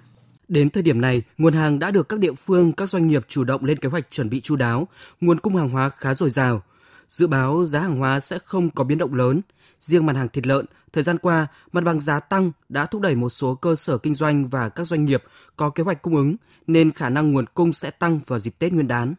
Đến 0.49 0.71
thời 0.71 0.83
điểm 0.83 1.01
này, 1.01 1.23
nguồn 1.39 1.53
hàng 1.53 1.79
đã 1.79 1.91
được 1.91 2.09
các 2.09 2.19
địa 2.19 2.33
phương, 2.33 2.73
các 2.73 2.89
doanh 2.89 3.07
nghiệp 3.07 3.25
chủ 3.29 3.45
động 3.45 3.65
lên 3.65 3.79
kế 3.79 3.89
hoạch 3.89 4.11
chuẩn 4.11 4.31
bị 4.31 4.41
chu 4.41 4.57
đáo, 4.57 4.89
nguồn 5.21 5.41
cung 5.41 5.57
hàng 5.57 5.69
hóa 5.69 5.89
khá 5.89 6.15
dồi 6.15 6.31
dào– 6.31 6.63
Dự 7.15 7.27
báo 7.27 7.67
giá 7.67 7.81
hàng 7.81 7.97
hóa 7.97 8.21
sẽ 8.21 8.39
không 8.45 8.71
có 8.71 8.85
biến 8.85 8.99
động 8.99 9.15
lớn. 9.15 9.41
Riêng 9.81 10.07
mặt 10.07 10.17
hàng 10.17 10.29
thịt 10.29 10.47
lợn, 10.47 10.67
thời 10.93 11.03
gian 11.03 11.19
qua, 11.19 11.47
mặt 11.73 11.85
bằng 11.85 12.01
giá 12.01 12.21
tăng 12.21 12.53
đã 12.69 12.87
thúc 12.87 13.01
đẩy 13.01 13.15
một 13.17 13.29
số 13.29 13.55
cơ 13.55 13.77
sở 13.77 13.99
kinh 13.99 14.15
doanh 14.15 14.47
và 14.47 14.69
các 14.69 14.87
doanh 14.87 15.05
nghiệp 15.05 15.23
có 15.57 15.71
kế 15.71 15.83
hoạch 15.83 16.03
cung 16.03 16.17
ứng 16.17 16.37
nên 16.67 16.93
khả 16.93 17.09
năng 17.09 17.33
nguồn 17.33 17.47
cung 17.47 17.73
sẽ 17.73 17.91
tăng 17.91 18.21
vào 18.27 18.39
dịp 18.39 18.55
Tết 18.59 18.73
Nguyên 18.73 18.89
đán. 18.89 19.15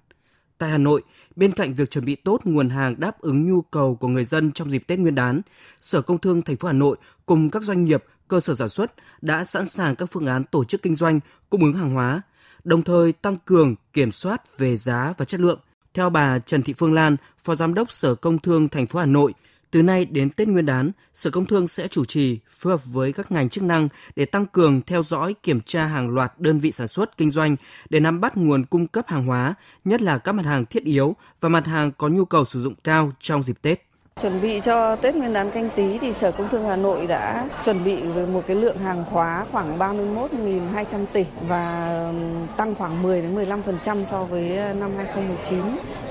Tại 0.57 0.69
Hà 0.69 0.77
Nội, 0.77 1.03
bên 1.35 1.51
cạnh 1.51 1.73
việc 1.73 1.89
chuẩn 1.91 2.05
bị 2.05 2.15
tốt 2.15 2.39
nguồn 2.43 2.69
hàng 2.69 2.99
đáp 2.99 3.19
ứng 3.19 3.45
nhu 3.45 3.61
cầu 3.61 3.95
của 3.95 4.07
người 4.07 4.25
dân 4.25 4.51
trong 4.51 4.71
dịp 4.71 4.83
Tết 4.87 4.99
Nguyên 4.99 5.15
đán, 5.15 5.41
Sở 5.81 6.01
Công 6.01 6.17
Thương 6.17 6.41
thành 6.41 6.55
phố 6.55 6.67
Hà 6.67 6.73
Nội 6.73 6.97
cùng 7.25 7.49
các 7.49 7.63
doanh 7.63 7.83
nghiệp, 7.83 8.03
cơ 8.27 8.39
sở 8.39 8.55
sản 8.55 8.69
xuất 8.69 8.93
đã 9.21 9.43
sẵn 9.43 9.65
sàng 9.65 9.95
các 9.95 10.05
phương 10.11 10.25
án 10.25 10.43
tổ 10.43 10.63
chức 10.63 10.81
kinh 10.81 10.95
doanh, 10.95 11.19
cung 11.49 11.63
ứng 11.63 11.73
hàng 11.73 11.93
hóa, 11.93 12.21
đồng 12.63 12.81
thời 12.81 13.13
tăng 13.13 13.37
cường 13.45 13.75
kiểm 13.93 14.11
soát 14.11 14.57
về 14.57 14.77
giá 14.77 15.13
và 15.17 15.25
chất 15.25 15.41
lượng, 15.41 15.59
theo 15.95 16.09
bà 16.09 16.39
Trần 16.39 16.61
Thị 16.61 16.73
Phương 16.73 16.93
Lan, 16.93 17.17
Phó 17.43 17.55
Giám 17.55 17.73
đốc 17.73 17.91
Sở 17.91 18.15
Công 18.15 18.39
Thương 18.39 18.69
thành 18.69 18.87
phố 18.87 18.99
Hà 18.99 19.05
Nội, 19.05 19.33
từ 19.71 19.81
nay 19.81 20.05
đến 20.05 20.29
Tết 20.29 20.47
Nguyên 20.47 20.65
đán, 20.65 20.91
Sở 21.13 21.29
Công 21.29 21.45
Thương 21.45 21.67
sẽ 21.67 21.87
chủ 21.87 22.05
trì 22.05 22.39
phối 22.47 22.73
hợp 22.73 22.85
với 22.85 23.13
các 23.13 23.31
ngành 23.31 23.49
chức 23.49 23.63
năng 23.63 23.89
để 24.15 24.25
tăng 24.25 24.45
cường 24.45 24.81
theo 24.81 25.03
dõi 25.03 25.35
kiểm 25.43 25.61
tra 25.61 25.85
hàng 25.85 26.09
loạt 26.09 26.33
đơn 26.39 26.59
vị 26.59 26.71
sản 26.71 26.87
xuất 26.87 27.17
kinh 27.17 27.29
doanh 27.29 27.55
để 27.89 27.99
nắm 27.99 28.21
bắt 28.21 28.37
nguồn 28.37 28.65
cung 28.65 28.87
cấp 28.87 29.07
hàng 29.07 29.25
hóa, 29.25 29.53
nhất 29.85 30.01
là 30.01 30.17
các 30.17 30.31
mặt 30.31 30.45
hàng 30.45 30.65
thiết 30.65 30.83
yếu 30.83 31.15
và 31.39 31.49
mặt 31.49 31.65
hàng 31.65 31.91
có 31.97 32.07
nhu 32.07 32.25
cầu 32.25 32.45
sử 32.45 32.63
dụng 32.63 32.73
cao 32.83 33.11
trong 33.19 33.43
dịp 33.43 33.61
Tết. 33.61 33.81
Chuẩn 34.21 34.41
bị 34.41 34.59
cho 34.63 34.95
Tết 34.95 35.15
Nguyên 35.15 35.33
đán 35.33 35.51
canh 35.51 35.69
tí 35.75 35.97
thì 35.97 36.13
Sở 36.13 36.31
Công 36.31 36.49
Thương 36.49 36.65
Hà 36.65 36.75
Nội 36.75 37.07
đã 37.07 37.49
chuẩn 37.65 37.83
bị 37.83 38.01
với 38.01 38.25
một 38.25 38.41
cái 38.47 38.55
lượng 38.55 38.77
hàng 38.77 39.03
hóa 39.03 39.45
khoảng 39.51 39.79
31.200 39.79 41.05
tỷ 41.13 41.25
và 41.47 42.13
tăng 42.57 42.75
khoảng 42.75 43.03
10 43.03 43.21
đến 43.21 43.35
15% 43.35 44.05
so 44.05 44.23
với 44.23 44.57
ờ, 44.57 44.73
năm 44.73 44.91
2019. 44.97 45.59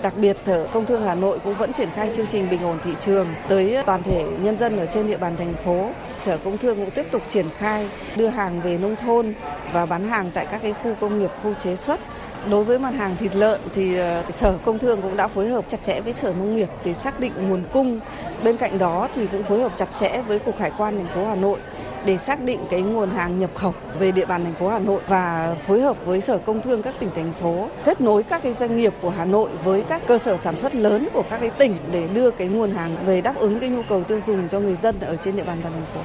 Đặc 0.02 0.16
biệt 0.16 0.36
Sở 0.46 0.66
Công 0.72 0.84
Thương 0.84 1.02
Hà 1.02 1.14
Nội 1.14 1.38
cũng 1.44 1.54
vẫn 1.54 1.72
triển 1.72 1.88
khai 1.94 2.10
chương 2.14 2.26
trình 2.26 2.50
bình 2.50 2.62
ổn 2.62 2.78
thị 2.84 2.90
trường 3.00 3.28
tới 3.48 3.74
ờ, 3.74 3.82
toàn 3.86 4.02
thể 4.02 4.24
nhân 4.40 4.56
dân 4.56 4.78
ở 4.78 4.86
trên 4.86 5.06
địa 5.06 5.18
bàn 5.18 5.36
thành 5.36 5.54
phố. 5.54 5.90
Sở 6.18 6.38
Công 6.44 6.58
Thương 6.58 6.76
cũng 6.76 6.90
tiếp 6.90 7.06
tục 7.10 7.22
triển 7.28 7.46
khai 7.58 7.88
đưa 8.16 8.28
hàng 8.28 8.60
về 8.60 8.78
nông 8.78 8.96
thôn 8.96 9.34
và 9.72 9.86
bán 9.86 10.04
hàng 10.04 10.30
tại 10.34 10.46
các 10.50 10.62
cái 10.62 10.72
khu 10.72 10.94
công 11.00 11.18
nghiệp, 11.18 11.30
khu 11.42 11.54
chế 11.54 11.76
xuất 11.76 12.00
Đối 12.50 12.64
với 12.64 12.78
mặt 12.78 12.94
hàng 12.94 13.16
thịt 13.16 13.36
lợn 13.36 13.60
thì 13.74 13.96
ờ, 13.96 14.22
Sở 14.30 14.58
Công 14.64 14.78
Thương 14.78 15.02
cũng 15.02 15.16
đã 15.16 15.28
phối 15.28 15.48
hợp 15.48 15.64
chặt 15.68 15.82
chẽ 15.82 16.00
với 16.00 16.12
Sở 16.12 16.32
Nông 16.32 16.56
nghiệp 16.56 16.68
để 16.84 16.94
xác 16.94 17.20
định 17.20 17.32
nguồn 17.48 17.64
cung. 17.72 18.00
Bên 18.44 18.56
cạnh 18.56 18.78
đó 18.78 19.08
thì 19.14 19.26
cũng 19.26 19.42
phối 19.42 19.62
hợp 19.62 19.72
chặt 19.76 19.88
chẽ 19.94 20.22
với 20.26 20.38
Cục 20.38 20.58
Hải 20.58 20.72
quan 20.78 20.98
thành 20.98 21.14
phố 21.14 21.26
Hà 21.26 21.34
Nội 21.34 21.58
để 22.06 22.18
xác 22.18 22.40
định 22.40 22.60
cái 22.70 22.82
nguồn 22.82 23.10
hàng 23.10 23.38
nhập 23.38 23.50
khẩu 23.54 23.74
về 23.98 24.12
địa 24.12 24.24
bàn 24.24 24.44
thành 24.44 24.54
phố 24.54 24.68
Hà 24.68 24.78
Nội 24.78 25.00
và 25.08 25.56
phối 25.66 25.80
hợp 25.80 25.96
với 26.04 26.20
Sở 26.20 26.38
Công 26.38 26.60
Thương 26.60 26.82
các 26.82 26.94
tỉnh 27.00 27.10
thành 27.14 27.32
phố 27.32 27.68
kết 27.84 28.00
nối 28.00 28.22
các 28.22 28.42
cái 28.42 28.52
doanh 28.52 28.76
nghiệp 28.76 28.94
của 29.02 29.10
Hà 29.10 29.24
Nội 29.24 29.50
với 29.64 29.82
các 29.82 30.02
cơ 30.06 30.18
sở 30.18 30.36
sản 30.36 30.56
xuất 30.56 30.74
lớn 30.74 31.08
của 31.12 31.24
các 31.30 31.38
cái 31.38 31.50
tỉnh 31.50 31.76
để 31.92 32.08
đưa 32.08 32.30
cái 32.30 32.48
nguồn 32.48 32.72
hàng 32.72 32.96
về 33.06 33.20
đáp 33.20 33.36
ứng 33.36 33.60
cái 33.60 33.68
nhu 33.68 33.82
cầu 33.88 34.04
tiêu 34.04 34.20
dùng 34.26 34.48
cho 34.48 34.60
người 34.60 34.74
dân 34.74 35.00
ở 35.00 35.16
trên 35.16 35.36
địa 35.36 35.44
bàn 35.44 35.58
toàn 35.62 35.74
thành 35.74 35.84
phố. 35.84 36.00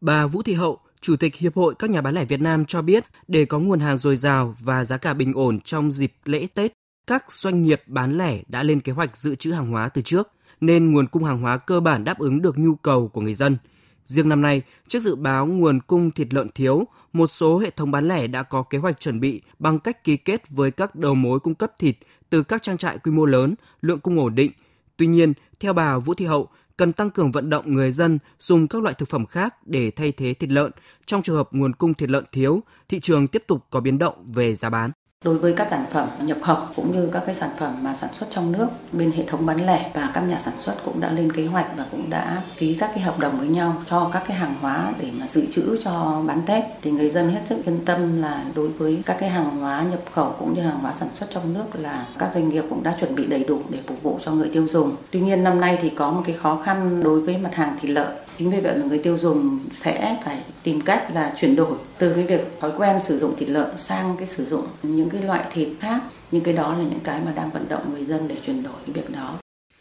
Bà 0.00 0.26
Vũ 0.26 0.42
Thị 0.42 0.54
Hậu, 0.54 0.78
Chủ 1.02 1.16
tịch 1.16 1.34
Hiệp 1.34 1.56
hội 1.56 1.74
các 1.78 1.90
nhà 1.90 2.00
bán 2.00 2.14
lẻ 2.14 2.24
Việt 2.24 2.40
Nam 2.40 2.64
cho 2.64 2.82
biết 2.82 3.04
để 3.28 3.44
có 3.44 3.58
nguồn 3.58 3.80
hàng 3.80 3.98
dồi 3.98 4.16
dào 4.16 4.54
và 4.60 4.84
giá 4.84 4.96
cả 4.96 5.14
bình 5.14 5.32
ổn 5.32 5.60
trong 5.60 5.92
dịp 5.92 6.12
lễ 6.24 6.46
Tết, 6.54 6.72
các 7.06 7.32
doanh 7.32 7.62
nghiệp 7.62 7.82
bán 7.86 8.18
lẻ 8.18 8.42
đã 8.48 8.62
lên 8.62 8.80
kế 8.80 8.92
hoạch 8.92 9.16
dự 9.16 9.34
trữ 9.34 9.52
hàng 9.52 9.66
hóa 9.66 9.88
từ 9.88 10.02
trước, 10.02 10.28
nên 10.60 10.92
nguồn 10.92 11.06
cung 11.06 11.24
hàng 11.24 11.38
hóa 11.42 11.58
cơ 11.58 11.80
bản 11.80 12.04
đáp 12.04 12.18
ứng 12.18 12.42
được 12.42 12.58
nhu 12.58 12.74
cầu 12.74 13.08
của 13.08 13.20
người 13.20 13.34
dân. 13.34 13.56
Riêng 14.04 14.28
năm 14.28 14.42
nay, 14.42 14.62
trước 14.88 15.00
dự 15.00 15.14
báo 15.14 15.46
nguồn 15.46 15.80
cung 15.80 16.10
thịt 16.10 16.34
lợn 16.34 16.48
thiếu, 16.54 16.84
một 17.12 17.26
số 17.26 17.58
hệ 17.58 17.70
thống 17.70 17.90
bán 17.90 18.08
lẻ 18.08 18.26
đã 18.26 18.42
có 18.42 18.62
kế 18.62 18.78
hoạch 18.78 19.00
chuẩn 19.00 19.20
bị 19.20 19.42
bằng 19.58 19.78
cách 19.78 20.04
ký 20.04 20.16
kết 20.16 20.50
với 20.50 20.70
các 20.70 20.94
đầu 20.94 21.14
mối 21.14 21.40
cung 21.40 21.54
cấp 21.54 21.72
thịt 21.78 21.96
từ 22.30 22.42
các 22.42 22.62
trang 22.62 22.76
trại 22.76 22.98
quy 22.98 23.12
mô 23.12 23.24
lớn, 23.24 23.54
lượng 23.80 23.98
cung 23.98 24.18
ổn 24.18 24.34
định. 24.34 24.52
Tuy 24.96 25.06
nhiên, 25.06 25.32
theo 25.60 25.72
bà 25.72 25.98
Vũ 25.98 26.14
Thị 26.14 26.24
Hậu, 26.24 26.48
cần 26.76 26.92
tăng 26.92 27.10
cường 27.10 27.32
vận 27.32 27.50
động 27.50 27.74
người 27.74 27.92
dân 27.92 28.18
dùng 28.40 28.68
các 28.68 28.82
loại 28.82 28.94
thực 28.94 29.08
phẩm 29.08 29.26
khác 29.26 29.66
để 29.66 29.90
thay 29.90 30.12
thế 30.12 30.34
thịt 30.34 30.50
lợn 30.50 30.70
trong 31.06 31.22
trường 31.22 31.36
hợp 31.36 31.48
nguồn 31.52 31.74
cung 31.74 31.94
thịt 31.94 32.10
lợn 32.10 32.24
thiếu, 32.32 32.62
thị 32.88 33.00
trường 33.00 33.26
tiếp 33.26 33.42
tục 33.46 33.66
có 33.70 33.80
biến 33.80 33.98
động 33.98 34.32
về 34.34 34.54
giá 34.54 34.70
bán. 34.70 34.90
Đối 35.24 35.38
với 35.38 35.52
các 35.52 35.68
sản 35.70 35.84
phẩm 35.92 36.08
nhập 36.22 36.38
khẩu 36.42 36.56
cũng 36.76 36.92
như 36.92 37.08
các 37.12 37.22
cái 37.26 37.34
sản 37.34 37.50
phẩm 37.58 37.74
mà 37.82 37.94
sản 37.94 38.10
xuất 38.12 38.26
trong 38.30 38.52
nước, 38.52 38.66
bên 38.92 39.12
hệ 39.12 39.24
thống 39.26 39.46
bán 39.46 39.66
lẻ 39.66 39.90
và 39.94 40.10
các 40.14 40.20
nhà 40.20 40.38
sản 40.38 40.54
xuất 40.58 40.74
cũng 40.84 41.00
đã 41.00 41.12
lên 41.12 41.32
kế 41.32 41.46
hoạch 41.46 41.66
và 41.76 41.86
cũng 41.90 42.10
đã 42.10 42.42
ký 42.58 42.74
các 42.74 42.90
cái 42.94 43.00
hợp 43.04 43.18
đồng 43.18 43.38
với 43.38 43.48
nhau 43.48 43.82
cho 43.90 44.10
các 44.12 44.22
cái 44.28 44.36
hàng 44.36 44.54
hóa 44.60 44.92
để 45.00 45.08
mà 45.20 45.28
dự 45.28 45.46
trữ 45.50 45.76
cho 45.84 46.22
bán 46.26 46.42
Tết. 46.46 46.64
Thì 46.82 46.90
người 46.90 47.10
dân 47.10 47.28
hết 47.28 47.40
sức 47.44 47.64
yên 47.64 47.84
tâm 47.84 48.22
là 48.22 48.44
đối 48.54 48.68
với 48.68 49.02
các 49.06 49.16
cái 49.20 49.28
hàng 49.28 49.60
hóa 49.60 49.82
nhập 49.90 50.00
khẩu 50.14 50.34
cũng 50.38 50.54
như 50.54 50.62
hàng 50.62 50.78
hóa 50.78 50.94
sản 51.00 51.08
xuất 51.12 51.30
trong 51.30 51.54
nước 51.54 51.64
là 51.78 52.06
các 52.18 52.30
doanh 52.34 52.48
nghiệp 52.48 52.64
cũng 52.70 52.82
đã 52.82 52.96
chuẩn 53.00 53.14
bị 53.14 53.26
đầy 53.26 53.44
đủ 53.44 53.60
để 53.68 53.78
phục 53.86 54.02
vụ 54.02 54.18
cho 54.24 54.32
người 54.32 54.50
tiêu 54.52 54.66
dùng. 54.68 54.96
Tuy 55.10 55.20
nhiên 55.20 55.44
năm 55.44 55.60
nay 55.60 55.78
thì 55.82 55.90
có 55.90 56.10
một 56.10 56.22
cái 56.26 56.36
khó 56.42 56.62
khăn 56.64 57.02
đối 57.02 57.20
với 57.20 57.36
mặt 57.36 57.54
hàng 57.54 57.76
thịt 57.80 57.90
lợn 57.90 58.08
chính 58.42 58.50
vì 58.50 58.60
vậy 58.60 58.78
là 58.78 58.84
người 58.84 58.98
tiêu 58.98 59.18
dùng 59.18 59.58
sẽ 59.72 60.22
phải 60.24 60.42
tìm 60.62 60.80
cách 60.80 61.08
là 61.14 61.34
chuyển 61.40 61.56
đổi 61.56 61.76
từ 61.98 62.14
cái 62.14 62.26
việc 62.26 62.60
thói 62.60 62.72
quen 62.76 63.02
sử 63.02 63.18
dụng 63.18 63.36
thịt 63.36 63.48
lợn 63.48 63.76
sang 63.76 64.16
cái 64.18 64.26
sử 64.26 64.44
dụng 64.44 64.66
những 64.82 65.10
cái 65.10 65.22
loại 65.22 65.44
thịt 65.52 65.68
khác 65.80 66.02
những 66.30 66.44
cái 66.44 66.54
đó 66.54 66.72
là 66.72 66.82
những 66.82 67.00
cái 67.04 67.20
mà 67.24 67.32
đang 67.32 67.50
vận 67.50 67.68
động 67.68 67.92
người 67.92 68.04
dân 68.04 68.28
để 68.28 68.36
chuyển 68.46 68.62
đổi 68.62 68.72
cái 68.86 68.94
việc 68.94 69.10
đó 69.10 69.38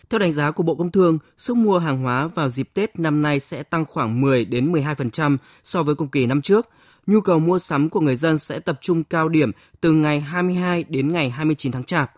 theo 0.10 0.20
đánh 0.20 0.34
giá 0.34 0.51
của 0.51 0.63
Bộ 0.63 0.75
Công 0.75 0.91
Thương, 0.91 1.18
sức 1.38 1.58
mua 1.58 1.77
hàng 1.77 2.01
hóa 2.01 2.27
vào 2.27 2.50
dịp 2.50 2.70
Tết 2.74 3.00
năm 3.00 3.22
nay 3.22 3.39
sẽ 3.39 3.63
tăng 3.63 3.86
khoảng 3.86 4.22
10 4.22 4.46
đến 4.46 4.72
12% 4.72 5.38
so 5.63 5.84
với 5.84 5.96
cùng 5.96 6.08
kỳ 6.08 6.25
năm 6.25 6.41
trước. 6.41 6.70
Nhu 7.08 7.22
cầu 7.22 7.39
mua 7.39 7.60
sắm 7.60 7.89
của 7.89 8.00
người 8.00 8.15
dân 8.15 8.38
sẽ 8.38 8.60
tập 8.60 8.77
trung 8.82 9.03
cao 9.03 9.30
điểm 9.30 9.51
từ 9.82 9.91
ngày 9.91 10.20
22 10.20 10.86
đến 10.88 11.12
ngày 11.12 11.30
29 11.30 11.72
tháng 11.72 11.84
Chạp. 11.84 12.12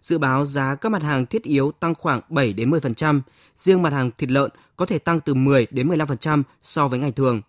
Dự 0.00 0.18
báo 0.18 0.46
giá 0.46 0.74
các 0.74 0.88
mặt 0.88 1.02
hàng 1.02 1.26
thiết 1.26 1.42
yếu 1.42 1.72
tăng 1.80 1.94
khoảng 1.94 2.20
7 2.28 2.52
đến 2.52 2.70
10%, 2.70 3.20
riêng 3.54 3.82
mặt 3.82 3.92
hàng 3.92 4.10
thịt 4.18 4.30
lợn 4.30 4.50
có 4.76 4.86
thể 4.86 4.98
tăng 4.98 5.20
từ 5.20 5.34
10 5.34 5.66
đến 5.70 5.88
15% 5.88 6.42
so 6.62 6.88
với 6.88 6.98
ngày 6.98 7.12
thường. 7.12 7.40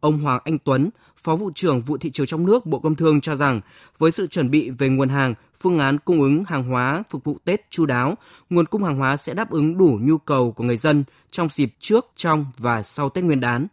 Ông 0.00 0.18
Hoàng 0.18 0.40
Anh 0.44 0.58
Tuấn, 0.58 0.90
Phó 1.26 1.36
vụ 1.36 1.50
trưởng 1.54 1.80
vụ 1.80 1.96
thị 1.98 2.10
trường 2.10 2.26
trong 2.26 2.46
nước 2.46 2.66
Bộ 2.66 2.78
Công 2.78 2.94
Thương 2.94 3.20
cho 3.20 3.36
rằng, 3.36 3.60
với 3.98 4.10
sự 4.10 4.26
chuẩn 4.26 4.50
bị 4.50 4.70
về 4.70 4.88
nguồn 4.88 5.08
hàng, 5.08 5.34
phương 5.60 5.78
án 5.78 5.98
cung 5.98 6.20
ứng 6.20 6.44
hàng 6.44 6.62
hóa 6.62 7.02
phục 7.10 7.24
vụ 7.24 7.38
Tết 7.44 7.70
chu 7.70 7.86
đáo, 7.86 8.14
nguồn 8.50 8.66
cung 8.66 8.84
hàng 8.84 8.96
hóa 8.96 9.16
sẽ 9.16 9.34
đáp 9.34 9.50
ứng 9.50 9.78
đủ 9.78 9.98
nhu 10.02 10.18
cầu 10.18 10.52
của 10.52 10.64
người 10.64 10.76
dân 10.76 11.04
trong 11.30 11.48
dịp 11.52 11.74
trước, 11.78 12.06
trong 12.16 12.46
và 12.58 12.82
sau 12.82 13.08
Tết 13.08 13.24
Nguyên 13.24 13.40
đán. 13.40 13.66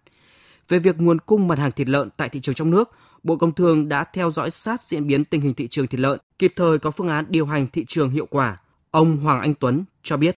Về 0.70 0.80
việc 0.80 0.96
nguồn 1.00 1.20
cung 1.20 1.48
mặt 1.48 1.60
hàng 1.60 1.72
thịt 1.72 1.90
lợn 1.90 2.10
tại 2.18 2.30
thị 2.30 2.40
trường 2.40 2.56
trong 2.56 2.72
nước, 2.72 2.92
Bộ 3.24 3.36
Công 3.36 3.54
Thương 3.54 3.90
đã 3.90 4.04
theo 4.14 4.32
dõi 4.32 4.52
sát 4.52 4.82
diễn 4.82 5.08
biến 5.08 5.26
tình 5.26 5.42
hình 5.42 5.54
thị 5.54 5.68
trường 5.68 5.88
thịt 5.88 6.00
lợn, 6.00 6.20
kịp 6.40 6.54
thời 6.56 6.80
có 6.80 6.92
phương 6.92 7.08
án 7.08 7.26
điều 7.30 7.46
hành 7.46 7.68
thị 7.74 7.86
trường 7.88 8.10
hiệu 8.10 8.26
quả. 8.26 8.62
Ông 8.92 9.18
Hoàng 9.18 9.42
Anh 9.42 9.54
Tuấn 9.54 9.84
cho 10.04 10.18
biết. 10.18 10.36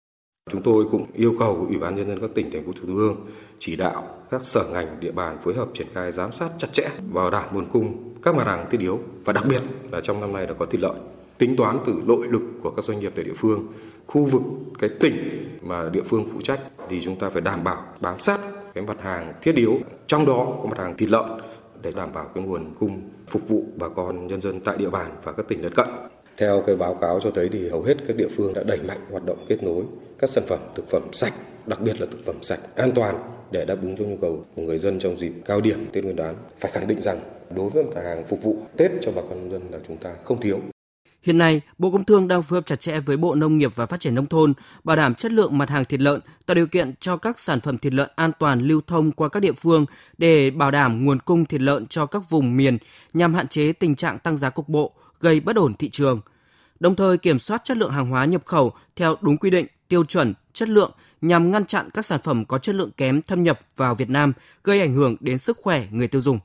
Chúng 0.52 0.62
tôi 0.64 0.86
cũng 0.92 1.06
yêu 1.14 1.36
cầu 1.40 1.66
Ủy 1.70 1.78
ban 1.78 1.96
nhân 1.96 2.08
dân 2.08 2.22
các 2.22 2.30
tỉnh 2.36 2.52
thành 2.52 2.66
phố 2.66 2.72
thủ 2.72 2.96
ương 2.96 3.16
chỉ 3.60 3.76
đạo 3.76 4.08
các 4.32 4.46
sở 4.46 4.64
ngành 4.74 5.00
địa 5.00 5.12
bàn 5.12 5.38
phối 5.44 5.54
hợp 5.54 5.68
triển 5.74 5.88
khai 5.94 6.12
giám 6.12 6.34
sát 6.34 6.50
chặt 6.58 6.68
chẽ 6.72 6.90
vào 7.12 7.32
đảm 7.32 7.46
nguồn 7.54 7.66
cung 7.72 8.14
các 8.24 8.36
mặt 8.36 8.48
hàng 8.48 8.66
thiết 8.72 8.80
yếu 8.80 9.00
và 9.26 9.34
đặc 9.34 9.46
biệt 9.46 9.62
là 9.92 10.02
trong 10.02 10.22
năm 10.22 10.34
nay 10.34 10.46
đã 10.46 10.54
có 10.60 10.66
thịt 10.66 10.82
lợn. 10.82 10.98
Tính 11.38 11.56
toán 11.56 11.80
từ 11.86 11.94
nội 12.06 12.28
lực 12.30 12.44
của 12.64 12.72
các 12.72 12.86
doanh 12.86 13.00
nghiệp 13.00 13.12
tại 13.16 13.26
địa 13.26 13.34
phương, 13.38 13.68
khu 14.08 14.24
vực 14.24 14.42
cái 14.80 14.90
tỉnh 15.00 15.48
mà 15.62 15.90
địa 15.90 16.04
phương 16.06 16.30
phụ 16.34 16.42
trách 16.42 16.60
thì 16.90 17.02
chúng 17.04 17.20
ta 17.20 17.30
phải 17.30 17.42
đảm 17.42 17.64
bảo 17.64 17.86
bám 18.02 18.20
sát 18.20 18.40
cái 18.74 18.84
mặt 18.84 18.98
hàng 19.02 19.34
thiết 19.42 19.56
yếu, 19.56 19.80
trong 20.08 20.26
đó 20.26 20.58
có 20.62 20.66
mặt 20.70 20.78
hàng 20.78 20.98
thịt 20.98 21.10
lợn 21.10 21.26
để 21.86 21.92
đảm 21.96 22.14
bảo 22.14 22.26
cái 22.36 22.44
nguồn 22.44 22.74
cung 22.80 23.02
phục 23.28 23.48
vụ 23.48 23.64
bà 23.76 23.90
con 23.90 24.28
nhân 24.28 24.42
dân 24.42 24.60
tại 24.60 24.78
địa 24.78 24.90
bàn 24.90 25.12
và 25.24 25.32
các 25.32 25.48
tỉnh 25.48 25.64
lân 25.64 25.74
cận. 25.76 25.88
Theo 26.38 26.64
cái 26.68 26.76
báo 26.76 26.96
cáo 26.96 27.20
cho 27.20 27.32
thấy 27.32 27.50
thì 27.52 27.70
hầu 27.70 27.84
hết 27.84 27.96
các 28.08 28.16
địa 28.16 28.28
phương 28.36 28.54
đã 28.54 28.64
đẩy 28.64 28.80
mạnh 28.82 28.98
hoạt 29.12 29.26
động 29.26 29.46
kết 29.48 29.64
nối 29.64 29.84
các 30.20 30.30
sản 30.30 30.44
phẩm 30.48 30.60
thực 30.76 30.90
phẩm 30.90 31.04
sạch, 31.12 31.34
đặc 31.66 31.82
biệt 31.82 32.02
là 32.02 32.08
thực 32.12 32.26
phẩm 32.26 32.36
sạch 32.42 32.60
an 32.76 32.92
toàn 32.96 33.16
để 33.52 33.66
đáp 33.66 33.78
ứng 33.82 33.98
cho 33.98 34.06
nhu 34.06 34.18
cầu 34.22 34.46
của 34.56 34.62
người 34.62 34.78
dân 34.78 35.00
trong 35.00 35.18
dịp 35.18 35.34
cao 35.46 35.62
điểm 35.62 35.88
Tết 35.94 36.04
Nguyên 36.04 36.16
đán. 36.16 36.36
Phải 36.60 36.72
khẳng 36.72 36.88
định 36.88 37.02
rằng 37.02 37.20
đối 37.56 37.70
với 37.70 37.84
mặt 37.84 38.02
hàng 38.04 38.24
phục 38.28 38.44
vụ 38.44 38.58
Tết 38.78 38.92
cho 39.02 39.12
bà 39.16 39.22
con 39.22 39.40
nhân 39.40 39.52
dân 39.52 39.62
là 39.72 39.80
chúng 39.88 39.98
ta 39.98 40.14
không 40.24 40.42
thiếu. 40.42 40.60
Hiện 41.26 41.38
nay, 41.38 41.62
Bộ 41.78 41.92
Công 41.92 42.06
Thương 42.06 42.28
đang 42.28 42.42
phối 42.44 42.58
hợp 42.58 42.66
chặt 42.66 42.80
chẽ 42.80 43.00
với 43.00 43.18
Bộ 43.18 43.36
Nông 43.36 43.58
nghiệp 43.58 43.72
và 43.76 43.86
Phát 43.86 44.00
triển 44.00 44.16
Nông 44.16 44.26
thôn, 44.26 44.54
bảo 44.84 44.96
đảm 44.96 45.16
chất 45.16 45.32
lượng 45.32 45.58
mặt 45.58 45.70
hàng 45.70 45.86
thịt 45.86 46.00
lợn, 46.00 46.20
tạo 46.46 46.56
điều 46.56 46.68
kiện 46.68 46.94
cho 47.00 47.18
các 47.18 47.40
sản 47.40 47.60
phẩm 47.60 47.78
thịt 47.78 47.94
lợn 47.94 48.10
an 48.16 48.32
toàn 48.40 48.62
lưu 48.62 48.82
thông 48.88 49.12
qua 49.12 49.30
các 49.30 49.40
địa 49.40 49.52
phương 49.52 49.86
để 50.18 50.50
bảo 50.52 50.72
đảm 50.72 51.06
nguồn 51.06 51.20
cung 51.20 51.46
thịt 51.46 51.62
lợn 51.62 51.88
cho 51.88 52.06
các 52.06 52.30
vùng 52.30 52.58
miền 52.58 52.78
nhằm 53.14 53.34
hạn 53.34 53.48
chế 53.48 53.74
tình 53.74 53.96
trạng 53.96 54.18
tăng 54.18 54.38
giá 54.38 54.50
cục 54.50 54.70
bộ, 54.70 54.92
gây 55.20 55.40
bất 55.40 55.56
ổn 55.56 55.74
thị 55.74 55.90
trường. 55.90 56.22
Đồng 56.80 56.96
thời 56.96 57.18
kiểm 57.18 57.40
soát 57.40 57.62
chất 57.64 57.78
lượng 57.78 57.92
hàng 57.92 58.10
hóa 58.10 58.26
nhập 58.26 58.42
khẩu 58.46 58.72
theo 58.96 59.16
đúng 59.22 59.38
quy 59.38 59.50
định, 59.50 59.68
tiêu 59.88 60.06
chuẩn, 60.06 60.34
chất 60.54 60.70
lượng 60.70 60.92
nhằm 61.22 61.52
ngăn 61.52 61.66
chặn 61.66 61.90
các 61.94 62.06
sản 62.06 62.20
phẩm 62.24 62.46
có 62.46 62.58
chất 62.58 62.76
lượng 62.76 62.92
kém 62.98 63.22
thâm 63.22 63.44
nhập 63.44 63.60
vào 63.78 63.96
Việt 63.96 64.10
Nam 64.10 64.34
gây 64.64 64.82
ảnh 64.82 64.94
hưởng 64.94 65.16
đến 65.20 65.38
sức 65.38 65.60
khỏe 65.64 65.86
người 65.92 66.08
tiêu 66.08 66.22
dùng. 66.22 66.40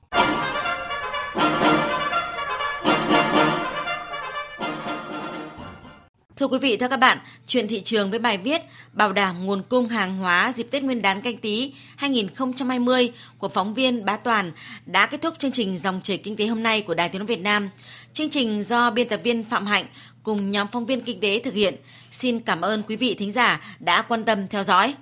Thưa 6.40 6.46
quý 6.46 6.58
vị, 6.58 6.76
thưa 6.76 6.88
các 6.88 6.96
bạn, 6.96 7.18
chuyện 7.46 7.68
thị 7.68 7.80
trường 7.80 8.10
với 8.10 8.18
bài 8.18 8.38
viết 8.38 8.62
Bảo 8.92 9.12
đảm 9.12 9.46
nguồn 9.46 9.62
cung 9.62 9.88
hàng 9.88 10.18
hóa 10.18 10.52
dịp 10.56 10.62
Tết 10.70 10.82
Nguyên 10.82 11.02
đán 11.02 11.20
canh 11.20 11.36
tí 11.36 11.72
2020 11.96 13.12
của 13.38 13.48
phóng 13.48 13.74
viên 13.74 14.04
Bá 14.04 14.16
Toàn 14.16 14.52
đã 14.86 15.06
kết 15.06 15.22
thúc 15.22 15.34
chương 15.38 15.52
trình 15.52 15.78
Dòng 15.78 16.00
chảy 16.02 16.18
kinh 16.18 16.36
tế 16.36 16.46
hôm 16.46 16.62
nay 16.62 16.82
của 16.82 16.94
Đài 16.94 17.08
Tiếng 17.08 17.18
nói 17.18 17.26
Việt 17.26 17.40
Nam. 17.40 17.70
Chương 18.12 18.30
trình 18.30 18.62
do 18.62 18.90
biên 18.90 19.08
tập 19.08 19.20
viên 19.24 19.44
Phạm 19.44 19.66
Hạnh 19.66 19.86
cùng 20.22 20.50
nhóm 20.50 20.66
phóng 20.72 20.86
viên 20.86 21.00
kinh 21.00 21.20
tế 21.20 21.40
thực 21.44 21.54
hiện. 21.54 21.74
Xin 22.12 22.40
cảm 22.40 22.60
ơn 22.60 22.82
quý 22.82 22.96
vị 22.96 23.14
thính 23.14 23.32
giả 23.32 23.76
đã 23.80 24.02
quan 24.02 24.24
tâm 24.24 24.48
theo 24.48 24.62
dõi. 24.62 24.94